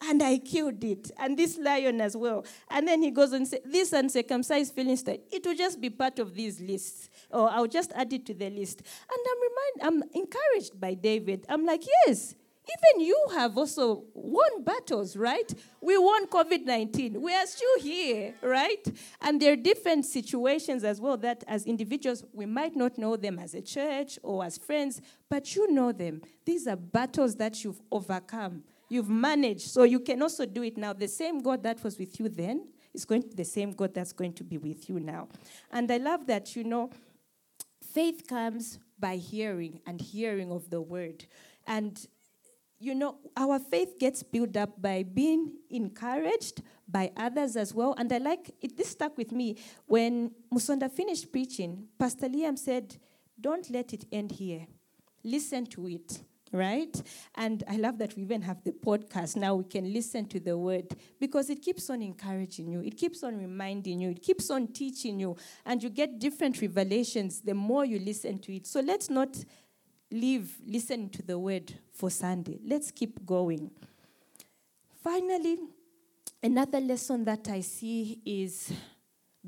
and 0.03 0.23
I 0.23 0.39
killed 0.39 0.83
it, 0.85 1.11
and 1.19 1.37
this 1.37 1.59
lion 1.59 2.01
as 2.01 2.17
well. 2.17 2.45
And 2.71 2.87
then 2.87 3.03
he 3.03 3.11
goes 3.11 3.33
and 3.33 3.47
says, 3.47 3.61
This 3.65 3.93
uncircumcised 3.93 4.75
Philistine, 4.75 5.21
it 5.31 5.45
will 5.45 5.55
just 5.55 5.81
be 5.81 5.91
part 5.91 6.19
of 6.19 6.35
these 6.35 6.61
lists, 6.61 7.09
or 7.31 7.51
I'll 7.51 7.67
just 7.67 7.93
add 7.95 8.13
it 8.13 8.27
to 8.27 8.35
the 8.35 8.51
list. 8.51 8.81
And 8.81 9.21
I'm, 9.31 9.91
remind, 9.91 10.03
I'm 10.05 10.11
encouraged 10.15 10.81
by 10.81 10.95
David. 10.95 11.47
I'm 11.49 11.65
like, 11.65 11.83
Yes, 12.07 12.35
even 12.69 13.07
you 13.07 13.27
have 13.35 13.57
also 13.57 14.05
won 14.15 14.63
battles, 14.63 15.17
right? 15.17 15.53
We 15.81 15.97
won 15.97 16.27
COVID 16.27 16.65
19. 16.65 17.21
We 17.21 17.35
are 17.35 17.47
still 17.47 17.81
here, 17.81 18.35
right? 18.43 18.87
And 19.21 19.41
there 19.41 19.53
are 19.53 19.57
different 19.57 20.05
situations 20.05 20.85
as 20.85 21.01
well 21.01 21.17
that, 21.19 21.45
as 21.47 21.65
individuals, 21.65 22.25
we 22.33 22.47
might 22.47 22.77
not 22.77 22.99
know 22.99 23.17
them 23.17 23.39
as 23.39 23.55
a 23.55 23.63
church 23.63 24.19
or 24.23 24.45
as 24.45 24.59
friends, 24.59 25.01
but 25.29 25.55
you 25.55 25.73
know 25.73 25.93
them. 25.93 26.23
These 26.45 26.67
are 26.67 26.77
battles 26.77 27.37
that 27.37 27.65
you've 27.65 27.81
overcome, 27.91 28.65
you've 28.89 29.09
managed. 29.09 29.69
So 29.69 29.85
you 29.85 30.01
can 30.01 30.21
also 30.23 30.45
do 30.45 30.63
it 30.63 30.77
now. 30.77 30.93
The 30.93 31.09
same 31.09 31.41
God 31.41 31.63
that 31.63 31.83
was 31.83 31.99
with 31.99 32.21
you 32.21 32.29
then 32.29 32.69
is 32.93 33.05
going 33.05 33.23
to 33.23 33.29
be 33.29 33.35
the 33.35 33.45
same 33.45 33.73
God 33.73 33.95
that's 33.95 34.13
going 34.13 34.33
to 34.35 34.45
be 34.45 34.59
with 34.59 34.89
you 34.89 35.01
now. 35.01 35.29
And 35.71 35.91
I 35.91 35.99
love 35.99 36.27
that, 36.27 36.57
you 36.57 36.65
know, 36.65 36.91
faith 37.95 38.27
comes 38.27 38.79
by 38.99 39.17
hearing 39.17 39.81
and 39.87 40.01
hearing 40.01 40.51
of 40.51 40.71
the 40.71 40.81
word. 40.81 41.25
And 41.67 41.99
you 42.81 42.95
know, 42.95 43.17
our 43.37 43.59
faith 43.59 43.99
gets 43.99 44.23
built 44.23 44.57
up 44.57 44.81
by 44.81 45.03
being 45.03 45.53
encouraged 45.71 46.63
by 46.87 47.11
others 47.17 47.57
as 47.57 47.75
well. 47.75 47.95
And 47.99 48.13
I 48.13 48.19
like 48.19 48.55
it, 48.61 48.77
this 48.77 48.91
stuck 48.91 49.17
with 49.19 49.33
me. 49.33 49.57
When 49.87 50.31
Musonda 50.53 50.91
finished 50.91 51.33
preaching, 51.33 51.89
Pastor 51.99 52.29
Liam 52.29 52.57
said, 52.57 52.97
Don't 53.41 53.69
let 53.71 53.93
it 53.93 54.05
end 54.13 54.33
here. 54.33 54.67
Listen 55.25 55.67
to 55.67 55.89
it, 55.89 56.21
right? 56.53 57.03
And 57.35 57.65
I 57.69 57.77
love 57.77 57.99
that 57.99 58.15
we 58.17 58.23
even 58.23 58.43
have 58.43 58.63
the 58.63 58.71
podcast 58.71 59.35
now. 59.35 59.57
We 59.57 59.65
can 59.65 59.93
listen 59.93 60.27
to 60.27 60.39
the 60.39 60.57
word 60.57 60.95
because 61.19 61.51
it 61.51 61.61
keeps 61.61 61.91
on 61.91 62.01
encouraging 62.01 62.71
you, 62.71 62.81
it 62.81 62.97
keeps 62.97 63.25
on 63.25 63.37
reminding 63.37 64.01
you, 64.01 64.11
it 64.11 64.23
keeps 64.23 64.51
on 64.51 64.69
teaching 64.69 65.19
you, 65.19 65.37
and 65.67 65.83
you 65.83 65.91
get 65.91 66.21
different 66.21 66.63
revelations 66.63 67.41
the 67.41 67.55
more 67.55 67.85
you 67.85 67.99
listen 67.99 68.39
to 68.39 68.55
it. 68.55 68.69
So 68.69 68.81
let's 68.81 69.11
not 69.11 69.37
leave 70.11 70.57
listening 70.65 71.11
to 71.11 71.23
the 71.23 71.39
word 71.39 71.75
for 71.99 72.11
Sunday. 72.11 72.61
Let's 72.65 72.93
keep 72.93 73.27
going. 73.27 73.71
Finally, 75.03 75.59
another 76.41 76.81
lesson 76.81 77.25
that 77.25 77.49
I 77.49 77.61
see 77.61 78.21
is 78.25 78.73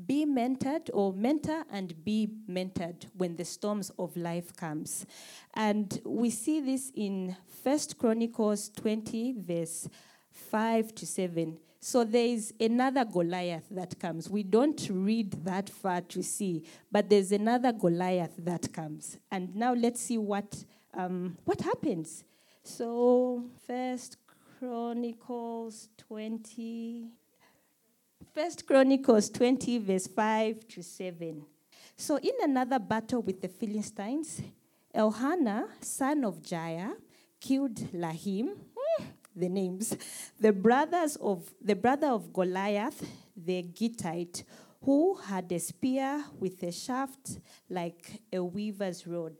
be 0.05 0.25
mentored 0.25 0.89
or 0.93 1.13
mentor 1.13 1.63
and 1.71 2.03
be 2.03 2.29
mentored 2.49 3.05
when 3.15 3.37
the 3.37 3.45
storms 3.45 3.89
of 3.97 4.15
life 4.17 4.53
comes. 4.55 5.05
And 5.53 6.01
we 6.03 6.29
see 6.29 6.59
this 6.59 6.91
in 6.93 7.37
First 7.63 7.97
Chronicles 7.97 8.69
20 8.69 9.35
verse 9.37 9.87
5 10.31 10.95
to 10.95 11.05
7. 11.05 11.57
So 11.79 12.03
there 12.03 12.25
is 12.25 12.53
another 12.59 13.05
Goliath 13.05 13.67
that 13.71 13.97
comes. 13.97 14.29
We 14.29 14.43
don't 14.43 14.87
read 14.91 15.31
that 15.45 15.69
far 15.69 16.01
to 16.01 16.21
see, 16.21 16.63
but 16.91 17.09
there's 17.09 17.31
another 17.31 17.71
Goliath 17.71 18.35
that 18.39 18.71
comes. 18.73 19.17
And 19.31 19.55
now 19.55 19.73
let's 19.73 20.01
see 20.01 20.17
what, 20.17 20.63
um, 20.93 21.37
what 21.45 21.61
happens. 21.61 22.23
So, 22.63 23.43
First 23.65 24.17
Chronicles 24.59 25.89
20. 25.97 27.07
First 28.33 28.67
Chronicles 28.67 29.29
20, 29.31 29.79
verse 29.79 30.07
5 30.07 30.67
to 30.67 30.83
7. 30.83 31.43
So, 31.97 32.17
in 32.17 32.33
another 32.43 32.77
battle 32.77 33.23
with 33.23 33.41
the 33.41 33.47
Philistines, 33.47 34.41
Elhanan, 34.93 35.69
son 35.81 36.23
of 36.23 36.41
Jair, 36.41 36.93
killed 37.39 37.75
Lahim, 37.93 38.49
hmm, 38.75 39.03
the 39.35 39.49
names. 39.49 39.97
The 40.39 40.53
brothers 40.53 41.15
of 41.15 41.51
the 41.61 41.75
brother 41.75 42.07
of 42.07 42.31
Goliath, 42.31 43.03
the 43.35 43.63
Gittite, 43.63 44.43
who 44.83 45.15
had 45.15 45.51
a 45.51 45.59
spear 45.59 46.23
with 46.39 46.61
a 46.63 46.71
shaft 46.71 47.39
like 47.69 48.21
a 48.31 48.43
weaver's 48.43 49.07
rod. 49.07 49.35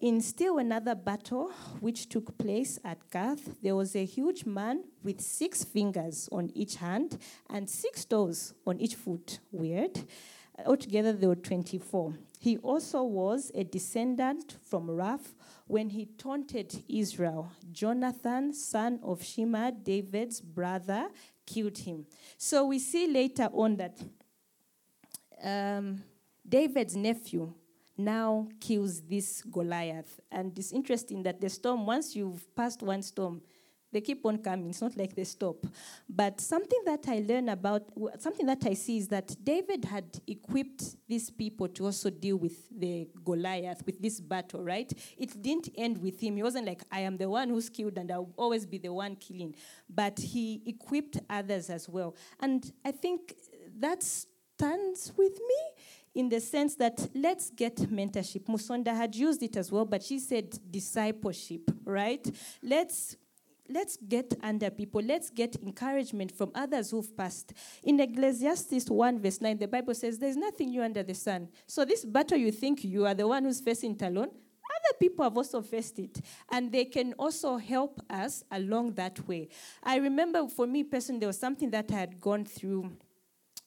In 0.00 0.20
still 0.20 0.58
another 0.58 0.94
battle 0.94 1.50
which 1.80 2.08
took 2.08 2.38
place 2.38 2.78
at 2.84 3.10
Gath, 3.10 3.60
there 3.62 3.74
was 3.74 3.96
a 3.96 4.04
huge 4.04 4.46
man 4.46 4.84
with 5.02 5.20
six 5.20 5.64
fingers 5.64 6.28
on 6.30 6.50
each 6.54 6.76
hand 6.76 7.18
and 7.50 7.68
six 7.68 8.04
toes 8.04 8.54
on 8.64 8.78
each 8.80 8.94
foot. 8.94 9.40
Weird. 9.50 10.04
Altogether, 10.64 11.12
there 11.12 11.28
were 11.28 11.34
24. 11.34 12.14
He 12.38 12.58
also 12.58 13.02
was 13.02 13.50
a 13.56 13.64
descendant 13.64 14.58
from 14.62 14.86
Raph 14.86 15.34
when 15.66 15.90
he 15.90 16.06
taunted 16.06 16.84
Israel. 16.88 17.50
Jonathan, 17.72 18.52
son 18.54 19.00
of 19.02 19.24
Shema, 19.24 19.72
David's 19.72 20.40
brother, 20.40 21.08
killed 21.44 21.78
him. 21.78 22.06
So 22.36 22.66
we 22.66 22.78
see 22.78 23.08
later 23.08 23.48
on 23.52 23.76
that 23.76 23.98
um, 25.42 26.04
David's 26.48 26.94
nephew 26.94 27.52
now 27.98 28.48
kills 28.60 29.02
this 29.02 29.42
Goliath. 29.42 30.20
And 30.30 30.56
it's 30.58 30.72
interesting 30.72 31.22
that 31.24 31.40
the 31.40 31.50
storm, 31.50 31.84
once 31.84 32.14
you've 32.14 32.54
passed 32.54 32.82
one 32.82 33.02
storm, 33.02 33.42
they 33.90 34.00
keep 34.02 34.24
on 34.26 34.38
coming. 34.38 34.68
It's 34.68 34.82
not 34.82 34.96
like 34.96 35.14
they 35.14 35.24
stop. 35.24 35.66
But 36.08 36.40
something 36.40 36.80
that 36.84 37.08
I 37.08 37.24
learn 37.26 37.48
about, 37.48 37.84
something 38.18 38.44
that 38.46 38.64
I 38.66 38.74
see 38.74 38.98
is 38.98 39.08
that 39.08 39.34
David 39.42 39.84
had 39.86 40.20
equipped 40.26 40.96
these 41.08 41.30
people 41.30 41.68
to 41.68 41.86
also 41.86 42.10
deal 42.10 42.36
with 42.36 42.68
the 42.70 43.08
Goliath, 43.24 43.84
with 43.86 44.00
this 44.00 44.20
battle, 44.20 44.62
right? 44.62 44.92
It 45.16 45.40
didn't 45.40 45.70
end 45.76 46.02
with 46.02 46.20
him. 46.20 46.36
He 46.36 46.42
wasn't 46.42 46.66
like, 46.66 46.82
I 46.92 47.00
am 47.00 47.16
the 47.16 47.30
one 47.30 47.48
who's 47.48 47.70
killed 47.70 47.96
and 47.96 48.10
I'll 48.12 48.32
always 48.36 48.66
be 48.66 48.76
the 48.76 48.92
one 48.92 49.16
killing. 49.16 49.54
But 49.88 50.18
he 50.18 50.62
equipped 50.66 51.20
others 51.30 51.70
as 51.70 51.88
well. 51.88 52.14
And 52.40 52.70
I 52.84 52.92
think 52.92 53.34
that 53.78 54.02
stands 54.02 55.12
with 55.16 55.32
me 55.32 55.56
in 56.18 56.28
the 56.28 56.40
sense 56.40 56.74
that 56.74 57.08
let's 57.14 57.48
get 57.48 57.76
mentorship. 57.76 58.44
Musonda 58.46 58.88
had 58.88 59.14
used 59.14 59.40
it 59.40 59.56
as 59.56 59.70
well, 59.70 59.84
but 59.84 60.02
she 60.02 60.18
said 60.18 60.58
discipleship, 60.68 61.70
right? 61.84 62.28
Let's 62.60 63.16
let's 63.68 63.96
get 63.98 64.34
under 64.42 64.68
people. 64.68 65.00
Let's 65.00 65.30
get 65.30 65.54
encouragement 65.62 66.32
from 66.36 66.50
others 66.56 66.90
who've 66.90 67.16
passed. 67.16 67.52
In 67.84 68.00
Ecclesiastes 68.00 68.90
1, 68.90 69.20
verse 69.20 69.40
9, 69.40 69.58
the 69.58 69.68
Bible 69.68 69.94
says, 69.94 70.18
There's 70.18 70.36
nothing 70.36 70.70
new 70.70 70.82
under 70.82 71.04
the 71.04 71.14
sun. 71.14 71.50
So, 71.68 71.84
this 71.84 72.04
battle 72.04 72.36
you 72.36 72.50
think 72.50 72.82
you 72.82 73.06
are 73.06 73.14
the 73.14 73.28
one 73.28 73.44
who's 73.44 73.60
facing 73.60 73.92
it 73.92 74.02
alone, 74.02 74.30
other 74.30 74.98
people 74.98 75.22
have 75.22 75.36
also 75.36 75.62
faced 75.62 76.00
it. 76.00 76.20
And 76.50 76.72
they 76.72 76.86
can 76.86 77.12
also 77.12 77.58
help 77.58 78.00
us 78.10 78.42
along 78.50 78.94
that 78.94 79.28
way. 79.28 79.50
I 79.84 79.98
remember 79.98 80.48
for 80.48 80.66
me 80.66 80.82
personally, 80.82 81.20
there 81.20 81.28
was 81.28 81.38
something 81.38 81.70
that 81.70 81.92
I 81.92 81.94
had 81.94 82.20
gone 82.20 82.44
through 82.44 82.90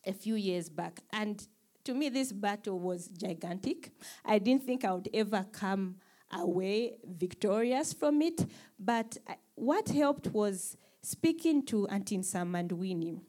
a 0.05 0.11
few 0.11 0.35
years 0.35 0.67
back. 0.67 0.99
And 1.13 1.47
to 1.83 1.93
me, 1.93 2.09
this 2.09 2.31
battle 2.31 2.79
was 2.79 3.07
gigantic. 3.07 3.91
I 4.25 4.39
didn't 4.39 4.63
think 4.63 4.85
I 4.85 4.93
would 4.93 5.09
ever 5.13 5.45
come 5.51 5.95
away 6.31 6.97
victorious 7.03 7.93
from 7.93 8.21
it. 8.21 8.45
But 8.79 9.17
uh, 9.27 9.33
what 9.55 9.89
helped 9.89 10.27
was 10.27 10.77
speaking 11.01 11.65
to 11.65 11.87
Auntie 11.87 12.21
Sam 12.23 12.55
and 12.55 12.71
Winnie. 12.71 13.19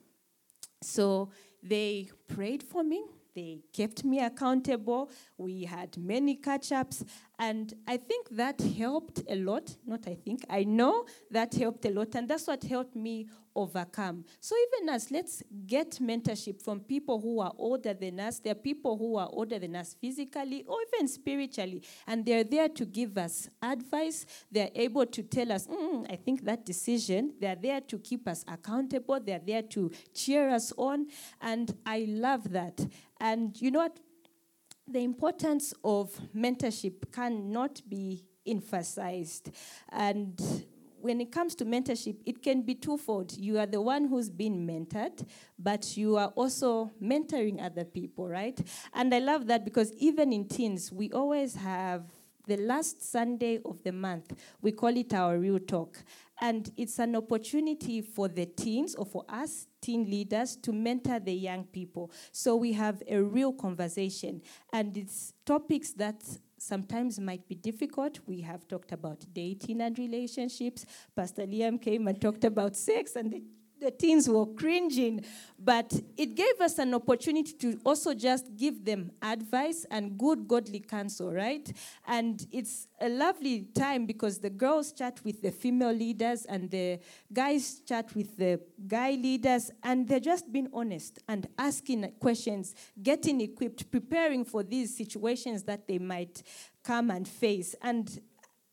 So 0.83 1.31
they 1.63 2.11
prayed 2.29 2.63
for 2.63 2.83
me. 2.83 3.05
They 3.35 3.61
kept 3.73 4.05
me 4.05 4.21
accountable. 4.21 5.11
We 5.39 5.65
had 5.65 5.97
many 5.97 6.35
catch 6.37 6.71
ups. 6.71 7.05
And 7.43 7.75
I 7.89 7.97
think 7.97 8.29
that 8.31 8.61
helped 8.61 9.23
a 9.29 9.35
lot. 9.35 9.77
Not 9.85 10.07
I 10.07 10.15
think, 10.15 10.45
I 10.49 10.63
know 10.63 11.07
that 11.33 11.53
helped 11.55 11.85
a 11.85 11.91
lot. 11.91 12.15
And 12.15 12.29
that's 12.29 12.47
what 12.47 12.63
helped 12.63 12.95
me 12.95 13.27
overcome. 13.57 14.25
So 14.39 14.55
even 14.69 14.89
as 14.89 15.11
let's 15.11 15.43
get 15.67 15.99
mentorship 16.01 16.63
from 16.63 16.79
people 16.79 17.21
who 17.21 17.41
are 17.41 17.53
older 17.59 17.95
than 17.95 18.21
us. 18.21 18.39
There 18.39 18.53
are 18.53 18.63
people 18.71 18.97
who 18.97 19.17
are 19.17 19.29
older 19.33 19.59
than 19.59 19.75
us 19.75 19.97
physically 20.01 20.65
or 20.69 20.77
even 20.95 21.09
spiritually. 21.09 21.83
And 22.07 22.25
they're 22.25 22.45
there 22.45 22.69
to 22.69 22.85
give 22.87 23.19
us 23.19 23.49
advice. 23.61 24.25
They're 24.53 24.71
able 24.77 25.07
to 25.07 25.23
tell 25.25 25.51
us, 25.51 25.67
mm, 25.67 26.07
I 26.13 26.15
think 26.15 26.45
that 26.45 26.65
decision. 26.65 27.35
They're 27.41 27.57
there 27.57 27.81
to 27.81 27.99
keep 27.99 28.29
us 28.29 28.45
accountable. 28.47 29.19
They're 29.19 29.43
there 29.45 29.63
to 29.63 29.91
cheer 30.15 30.49
us 30.49 30.73
on. 30.79 31.09
And 31.41 31.77
I 31.85 32.07
love 32.09 32.53
that. 32.53 32.87
And 33.21 33.61
you 33.61 33.73
know 33.73 33.81
what? 33.81 33.99
The 34.93 35.01
importance 35.01 35.73
of 35.83 36.13
mentorship 36.37 37.11
cannot 37.13 37.81
be 37.89 38.25
emphasized. 38.47 39.51
And 39.89 40.41
when 41.01 41.21
it 41.21 41.33
comes 41.33 41.55
to 41.57 41.65
mentorship, 41.65 42.17
it 42.25 42.43
can 42.43 42.63
be 42.63 42.75
twofold. 42.75 43.37
You 43.37 43.59
are 43.59 43.67
the 43.67 43.81
one 43.81 44.07
who's 44.07 44.31
been 44.31 44.67
mentored, 44.67 45.27
but 45.59 45.97
you 45.97 46.17
are 46.17 46.29
also 46.29 46.91
mentoring 47.03 47.65
other 47.65 47.85
people, 47.85 48.29
right? 48.29 48.61
And 48.95 49.15
I 49.15 49.19
love 49.19 49.47
that 49.47 49.65
because 49.65 49.93
even 49.95 50.33
in 50.33 50.47
teens, 50.47 50.93
we 50.93 51.11
always 51.11 51.57
have 51.57 52.05
the 52.47 52.57
last 52.57 53.03
Sunday 53.11 53.61
of 53.65 53.83
the 53.83 53.93
month, 53.93 54.33
we 54.61 54.73
call 54.73 54.97
it 54.97 55.15
our 55.15 55.39
real 55.39 55.59
talk. 55.61 55.97
And 56.43 56.73
it's 56.77 56.99
an 56.99 57.15
opportunity 57.15 58.03
for 58.03 58.27
the 58.27 58.47
teens 58.47 58.97
or 58.97 59.07
for 59.07 59.25
us 59.29 59.69
teen 59.81 60.11
leaders 60.11 60.57
to 60.57 60.73
mentor 60.73 61.21
the 61.21 61.33
young 61.33 61.63
people. 61.63 62.11
So 62.33 62.57
we 62.57 62.73
have 62.73 63.01
a 63.09 63.23
real 63.23 63.53
conversation. 63.53 64.43
And 64.73 64.97
it's 64.97 65.35
topics 65.47 65.93
that 65.93 66.25
sometimes 66.59 67.21
might 67.21 67.47
be 67.47 67.55
difficult. 67.55 68.19
We 68.27 68.41
have 68.41 68.67
talked 68.67 68.91
about 68.91 69.25
dating 69.33 69.83
and 69.83 69.97
relationships. 69.97 70.85
Pastor 71.15 71.47
Liam 71.47 71.81
came 71.81 72.09
and 72.09 72.21
talked 72.21 72.43
about 72.45 72.75
sex 72.75 73.15
and 73.15 73.33
the 73.33 73.43
the 73.83 73.91
teens 73.91 74.29
were 74.29 74.47
cringing, 74.47 75.25
but 75.59 75.93
it 76.17 76.35
gave 76.35 76.61
us 76.61 76.79
an 76.79 76.95
opportunity 76.95 77.53
to 77.53 77.79
also 77.85 78.15
just 78.15 78.57
give 78.57 78.85
them 78.85 79.11
advice 79.21 79.85
and 79.91 80.17
good 80.17 80.47
godly 80.49 80.81
counsel, 80.81 81.33
right? 81.33 81.71
And 82.07 82.47
it's 82.53 82.89
a 83.01 83.09
lovely 83.09 83.67
time 83.75 84.07
because 84.07 84.39
the 84.39 84.51
girls 84.51 84.93
chat 84.93 85.21
with 85.25 85.43
the 85.43 85.51
female 85.51 85.93
leaders 85.93 86.45
and 86.47 86.71
the 86.71 87.01
guys 87.33 87.81
chat 87.87 88.15
with 88.15 88.37
the 88.37 88.61
guy 88.87 89.11
leaders, 89.13 89.71
and 89.83 90.09
they're 90.09 90.21
just 90.21 90.53
being 90.53 90.69
honest 90.73 91.19
and 91.29 91.49
asking 91.59 92.13
questions, 92.21 92.75
getting 93.03 93.41
equipped, 93.41 93.91
preparing 93.91 94.45
for 94.45 94.63
these 94.63 94.97
situations 94.97 95.65
that 95.65 95.89
they 95.89 95.99
might 95.99 96.43
come 96.85 97.11
and 97.11 97.27
face. 97.27 97.75
And 97.83 98.21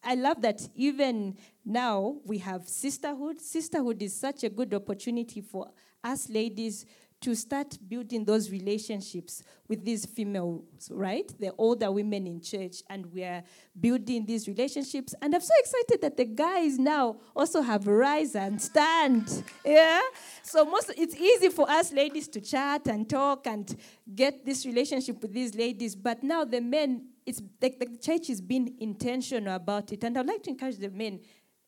I 0.04 0.16
love 0.16 0.42
that 0.42 0.62
even 0.76 1.38
now 1.66 2.18
we 2.26 2.38
have 2.40 2.68
sisterhood. 2.68 3.42
Sisterhood 3.42 4.02
is 4.02 4.16
such 4.16 4.44
a 4.44 4.50
good 4.50 4.74
opportunity 4.74 5.42
for 5.42 5.72
us 6.04 6.30
ladies 6.30 6.86
to 7.22 7.36
start 7.36 7.78
building 7.88 8.24
those 8.24 8.50
relationships 8.50 9.44
with 9.68 9.84
these 9.84 10.06
females, 10.06 10.90
right? 10.90 11.30
The 11.38 11.52
older 11.58 11.92
women 11.92 12.26
in 12.26 12.42
church, 12.42 12.82
and 12.90 13.06
we 13.12 13.24
are 13.24 13.44
building 13.78 14.26
these 14.26 14.48
relationships. 14.48 15.14
And 15.22 15.36
I'm 15.36 15.42
so 15.42 15.54
excited 15.60 16.02
that 16.02 16.16
the 16.16 16.24
guys 16.24 16.80
now 16.80 17.18
also 17.36 17.62
have 17.62 17.88
rise 17.88 18.36
and 18.36 18.62
stand. 18.62 19.44
Yeah? 19.66 20.02
So 20.42 20.66
most 20.66 20.92
it's 20.98 21.16
easy 21.16 21.50
for 21.50 21.70
us 21.70 21.92
ladies 21.92 22.28
to 22.30 22.42
chat 22.42 22.88
and 22.88 23.08
talk 23.08 23.46
and 23.46 23.76
get 24.16 24.46
this 24.46 24.66
relationship 24.66 25.22
with 25.22 25.34
these 25.34 25.54
ladies, 25.54 25.96
but 25.96 26.24
now 26.24 26.46
the 26.46 26.62
men 26.62 27.10
it's 27.30 27.42
the, 27.60 27.70
the 27.80 27.98
church 27.98 28.30
is 28.30 28.42
being 28.42 28.76
intentional 28.80 29.56
about 29.56 29.94
it. 29.94 30.04
And 30.04 30.18
I'd 30.18 30.26
like 30.26 30.44
to 30.44 30.50
encourage 30.50 30.78
the 30.78 30.90
men, 30.90 31.20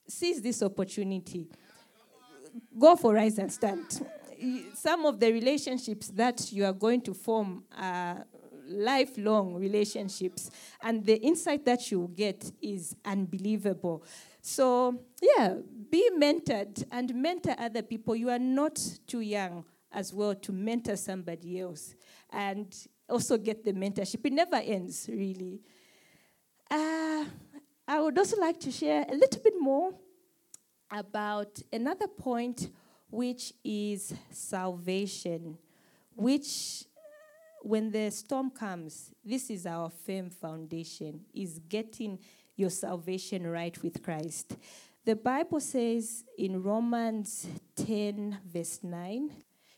seize 0.08 0.42
this 0.42 0.64
opportunity. 0.64 1.48
Go 2.78 2.96
for 2.96 3.14
rise 3.14 3.38
and 3.38 3.52
stand. 3.52 4.06
Some 4.74 5.06
of 5.06 5.20
the 5.20 5.32
relationships 5.32 6.08
that 6.08 6.52
you 6.52 6.66
are 6.66 6.74
going 6.74 7.02
to 7.02 7.14
form 7.14 7.64
are 7.78 8.26
lifelong 8.68 9.56
relationships, 9.56 10.50
and 10.82 11.06
the 11.06 11.18
insight 11.18 11.66
that 11.66 11.92
you 11.92 12.00
will 12.00 12.08
get 12.08 12.52
is 12.62 12.96
unbelievable. 13.06 14.04
So, 14.42 15.00
yeah, 15.22 15.56
be 15.90 16.10
mentored 16.18 16.84
and 16.92 17.14
mentor 17.14 17.56
other 17.60 17.84
people. 17.84 18.16
You 18.16 18.30
are 18.30 18.40
not 18.40 18.80
too 19.06 19.20
young 19.20 19.66
as 19.92 20.14
well 20.14 20.34
to 20.34 20.52
mentor 20.52 20.96
somebody 20.96 21.60
else. 21.60 21.96
And 22.32 22.74
also 23.12 23.38
get 23.38 23.64
the 23.64 23.74
mentorship. 23.74 24.26
It 24.26 24.34
never 24.34 24.56
ends, 24.56 25.08
really. 25.12 25.62
Uh, 26.70 27.26
I 27.88 28.00
would 28.00 28.18
also 28.18 28.38
like 28.38 28.60
to 28.62 28.72
share 28.72 29.06
a 29.08 29.14
little 29.14 29.42
bit 29.44 29.54
more 29.60 29.94
about 30.90 31.62
another 31.72 32.08
point, 32.08 32.70
which 33.10 33.54
is 33.64 34.14
salvation, 34.32 35.58
which 36.16 36.86
when 37.62 37.92
the 37.92 38.10
storm 38.10 38.50
comes, 38.50 39.12
this 39.24 39.50
is 39.50 39.66
our 39.66 39.90
firm 39.90 40.30
foundation, 40.30 41.22
is 41.34 41.60
getting 41.70 42.18
your 42.56 42.70
salvation 42.70 43.46
right 43.46 43.82
with 43.84 44.02
Christ. 44.02 44.58
The 45.06 45.16
Bible 45.16 45.60
says 45.60 46.24
in 46.38 46.62
Romans 46.62 47.48
10, 47.76 48.40
verse 48.46 48.80
9, 48.84 49.32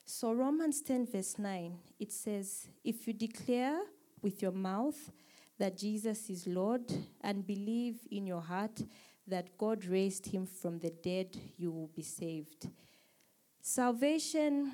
so, 0.06 0.34
Romans 0.34 0.82
10, 0.82 1.08
verse 1.08 1.39
9, 1.39 1.78
it 2.00 2.12
says, 2.12 2.68
If 2.84 3.08
you 3.08 3.13
declare 3.13 3.80
with 4.22 4.42
your 4.42 4.52
mouth 4.52 5.12
that 5.58 5.78
Jesus 5.78 6.30
is 6.30 6.46
Lord 6.46 6.92
and 7.22 7.46
believe 7.46 8.00
in 8.12 8.28
your 8.28 8.42
heart 8.42 8.82
that 9.28 9.58
God 9.58 9.86
raised 9.86 10.26
him 10.26 10.46
from 10.46 10.80
the 10.80 10.89
dead, 10.89 11.38
you 11.58 11.72
will 11.72 11.89
be 11.96 12.02
saved. 12.02 12.68
Salvation 13.62 14.74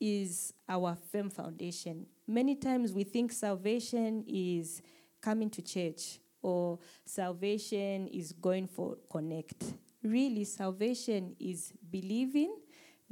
is 0.00 0.52
our 0.68 0.96
firm 1.12 1.30
foundation. 1.30 2.06
Many 2.26 2.56
times 2.56 2.92
we 2.92 3.04
think 3.04 3.30
salvation 3.30 4.24
is 4.26 4.82
coming 5.20 5.50
to 5.50 5.62
church 5.62 6.18
or 6.42 6.80
salvation 7.04 8.08
is 8.08 8.32
going 8.32 8.66
for 8.66 8.96
connect. 9.10 9.74
Really, 10.02 10.44
salvation 10.44 11.36
is 11.38 11.72
believing 11.90 12.56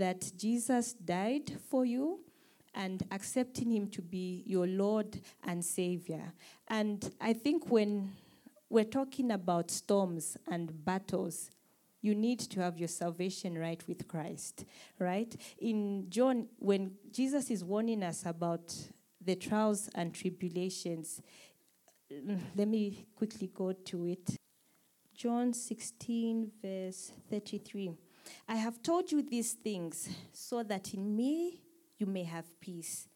that 0.02 0.32
Jesus 0.36 0.94
died 0.94 1.52
for 1.70 1.84
you 1.84 2.18
and 2.74 3.04
accepting 3.12 3.70
him 3.70 3.86
to 3.86 4.02
be 4.02 4.42
your 4.44 4.66
Lord 4.66 5.20
and 5.44 5.64
Savior. 5.64 6.32
And 6.66 7.08
I 7.20 7.32
think 7.32 7.70
when 7.70 8.10
we're 8.68 8.82
talking 8.82 9.30
about 9.30 9.70
storms 9.70 10.36
and 10.50 10.84
battles, 10.84 11.52
you 12.00 12.16
need 12.16 12.40
to 12.40 12.60
have 12.60 12.78
your 12.78 12.88
salvation 12.88 13.56
right 13.56 13.80
with 13.86 14.08
Christ, 14.08 14.64
right? 14.98 15.36
In 15.60 16.06
John, 16.08 16.48
when 16.58 16.94
Jesus 17.12 17.48
is 17.48 17.62
warning 17.62 18.02
us 18.02 18.26
about 18.26 18.74
the 19.24 19.36
trials 19.36 19.88
and 19.94 20.12
tribulations, 20.12 21.22
mm, 22.12 22.40
let 22.56 22.66
me 22.66 23.06
quickly 23.14 23.52
go 23.54 23.72
to 23.72 24.06
it. 24.06 24.36
John 25.14 25.52
16, 25.52 26.50
verse 26.60 27.12
33. 27.30 27.92
I 28.48 28.56
have 28.56 28.82
told 28.82 29.10
you 29.10 29.22
these 29.22 29.52
things 29.52 30.08
so 30.32 30.62
that 30.62 30.94
in 30.94 31.16
me 31.16 31.60
you 31.98 32.06
may 32.06 32.24
have 32.24 32.60
peace. 32.60 33.08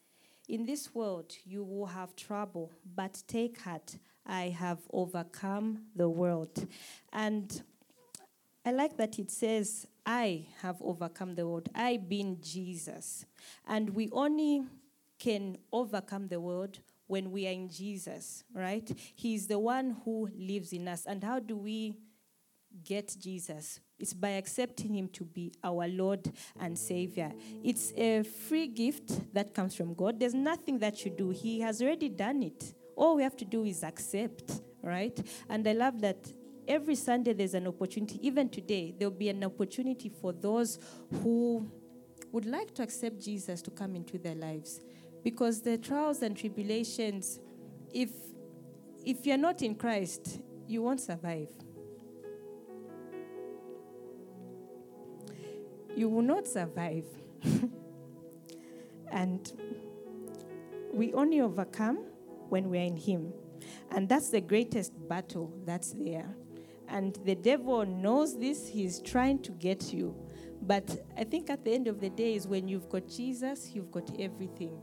In 0.48 0.64
this 0.64 0.94
world 0.94 1.32
you 1.44 1.64
will 1.64 1.86
have 1.86 2.14
trouble, 2.16 2.72
but 2.94 3.22
take 3.26 3.60
heart, 3.60 3.96
I 4.26 4.48
have 4.58 4.78
overcome 4.92 5.82
the 5.94 6.08
world. 6.08 6.66
And 7.12 7.62
I 8.64 8.72
like 8.72 8.96
that 8.96 9.18
it 9.18 9.30
says, 9.30 9.86
I 10.04 10.46
have 10.62 10.76
overcome 10.80 11.34
the 11.34 11.46
world. 11.46 11.68
I 11.74 11.96
being 11.98 12.38
Jesus. 12.40 13.24
And 13.66 13.90
we 13.90 14.08
only 14.12 14.64
can 15.18 15.58
overcome 15.72 16.28
the 16.28 16.40
world 16.40 16.78
when 17.06 17.30
we 17.30 17.46
are 17.46 17.52
in 17.52 17.68
Jesus, 17.68 18.44
right? 18.52 18.90
He's 19.14 19.46
the 19.46 19.58
one 19.58 19.96
who 20.04 20.28
lives 20.36 20.72
in 20.72 20.88
us. 20.88 21.06
And 21.06 21.22
how 21.22 21.38
do 21.38 21.56
we 21.56 21.94
get 22.84 23.16
Jesus? 23.18 23.80
It's 23.98 24.12
by 24.12 24.30
accepting 24.30 24.94
Him 24.94 25.08
to 25.08 25.24
be 25.24 25.52
our 25.64 25.88
Lord 25.88 26.30
and 26.60 26.78
Savior. 26.78 27.32
It's 27.64 27.92
a 27.96 28.22
free 28.22 28.68
gift 28.68 29.32
that 29.34 29.54
comes 29.54 29.74
from 29.74 29.94
God. 29.94 30.20
There's 30.20 30.34
nothing 30.34 30.78
that 30.80 31.04
you 31.04 31.10
do, 31.10 31.30
He 31.30 31.60
has 31.60 31.80
already 31.82 32.08
done 32.08 32.42
it. 32.42 32.74
All 32.94 33.16
we 33.16 33.22
have 33.22 33.36
to 33.38 33.44
do 33.44 33.64
is 33.64 33.82
accept, 33.82 34.60
right? 34.82 35.18
And 35.48 35.66
I 35.66 35.72
love 35.72 36.00
that 36.00 36.26
every 36.66 36.94
Sunday 36.94 37.32
there's 37.32 37.54
an 37.54 37.66
opportunity. 37.66 38.18
Even 38.26 38.48
today, 38.48 38.94
there'll 38.98 39.14
be 39.14 39.28
an 39.28 39.44
opportunity 39.44 40.08
for 40.08 40.32
those 40.32 40.78
who 41.22 41.70
would 42.32 42.46
like 42.46 42.74
to 42.74 42.82
accept 42.82 43.20
Jesus 43.20 43.62
to 43.62 43.70
come 43.70 43.94
into 43.96 44.18
their 44.18 44.34
lives. 44.34 44.80
Because 45.22 45.60
the 45.60 45.78
trials 45.78 46.22
and 46.22 46.36
tribulations, 46.36 47.40
if 47.92 48.10
if 49.04 49.24
you're 49.24 49.38
not 49.38 49.62
in 49.62 49.76
Christ, 49.76 50.40
you 50.66 50.82
won't 50.82 51.00
survive. 51.00 51.48
You 55.96 56.08
will 56.08 56.22
not 56.22 56.46
survive. 56.46 57.06
and 59.10 59.52
we 60.92 61.12
only 61.14 61.40
overcome 61.40 62.04
when 62.48 62.70
we're 62.70 62.84
in 62.84 62.96
Him. 62.96 63.32
And 63.90 64.08
that's 64.08 64.28
the 64.28 64.40
greatest 64.40 64.92
battle 65.08 65.52
that's 65.64 65.92
there. 65.92 66.36
And 66.88 67.18
the 67.24 67.34
devil 67.34 67.84
knows 67.84 68.38
this, 68.38 68.68
he's 68.68 69.00
trying 69.00 69.40
to 69.40 69.52
get 69.52 69.92
you. 69.92 70.14
But 70.62 71.04
I 71.16 71.24
think 71.24 71.50
at 71.50 71.64
the 71.64 71.72
end 71.72 71.88
of 71.88 72.00
the 72.00 72.10
day 72.10 72.34
is 72.34 72.46
when 72.46 72.68
you've 72.68 72.88
got 72.88 73.08
Jesus, 73.08 73.70
you've 73.74 73.90
got 73.90 74.10
everything. 74.18 74.78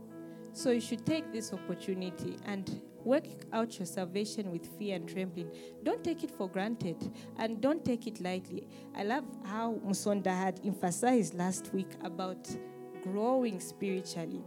So 0.52 0.70
you 0.70 0.80
should 0.80 1.06
take 1.06 1.32
this 1.32 1.52
opportunity 1.52 2.36
and 2.44 2.82
work 3.04 3.24
out 3.52 3.78
your 3.78 3.86
salvation 3.86 4.50
with 4.50 4.66
fear 4.78 4.96
and 4.96 5.08
trembling. 5.08 5.50
Don't 5.82 6.02
take 6.02 6.24
it 6.24 6.30
for 6.30 6.48
granted 6.48 7.12
and 7.38 7.60
don't 7.60 7.84
take 7.84 8.06
it 8.06 8.20
lightly. 8.20 8.66
I 8.96 9.04
love 9.04 9.24
how 9.44 9.74
Musonda 9.86 10.34
had 10.34 10.60
emphasized 10.64 11.34
last 11.34 11.72
week 11.72 11.90
about 12.02 12.48
growing 13.02 13.60
spiritually. 13.60 14.42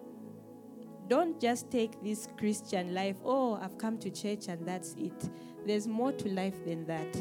Don't 1.08 1.39
just 1.39 1.72
take 1.72 2.04
this 2.04 2.28
Christian 2.38 2.93
life, 2.93 3.15
oh, 3.24 3.58
I've 3.62 3.78
come 3.78 3.98
to 4.00 4.10
church 4.10 4.48
and 4.50 4.67
that's 4.67 4.93
it. 4.96 5.30
There's 5.65 5.88
more 5.88 6.12
to 6.12 6.30
life 6.30 6.65
than 6.65 6.86
that. 6.88 7.15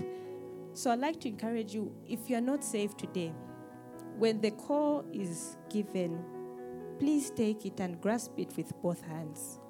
So 0.73 0.91
I'd 0.91 0.99
like 0.99 1.21
to 1.21 1.29
encourage 1.29 1.73
you 1.73 1.95
if 2.07 2.29
you're 2.29 2.41
not 2.41 2.65
saved 2.65 2.99
today, 2.99 3.33
when 4.19 4.41
the 4.41 4.51
call 4.51 5.05
is 5.13 5.57
given, 5.71 6.23
please 6.99 7.31
take 7.31 7.65
it 7.65 7.81
and 7.81 8.01
grasp 8.01 8.33
it 8.39 8.57
with 8.57 8.73
both 8.83 9.03
hands. 9.03 9.61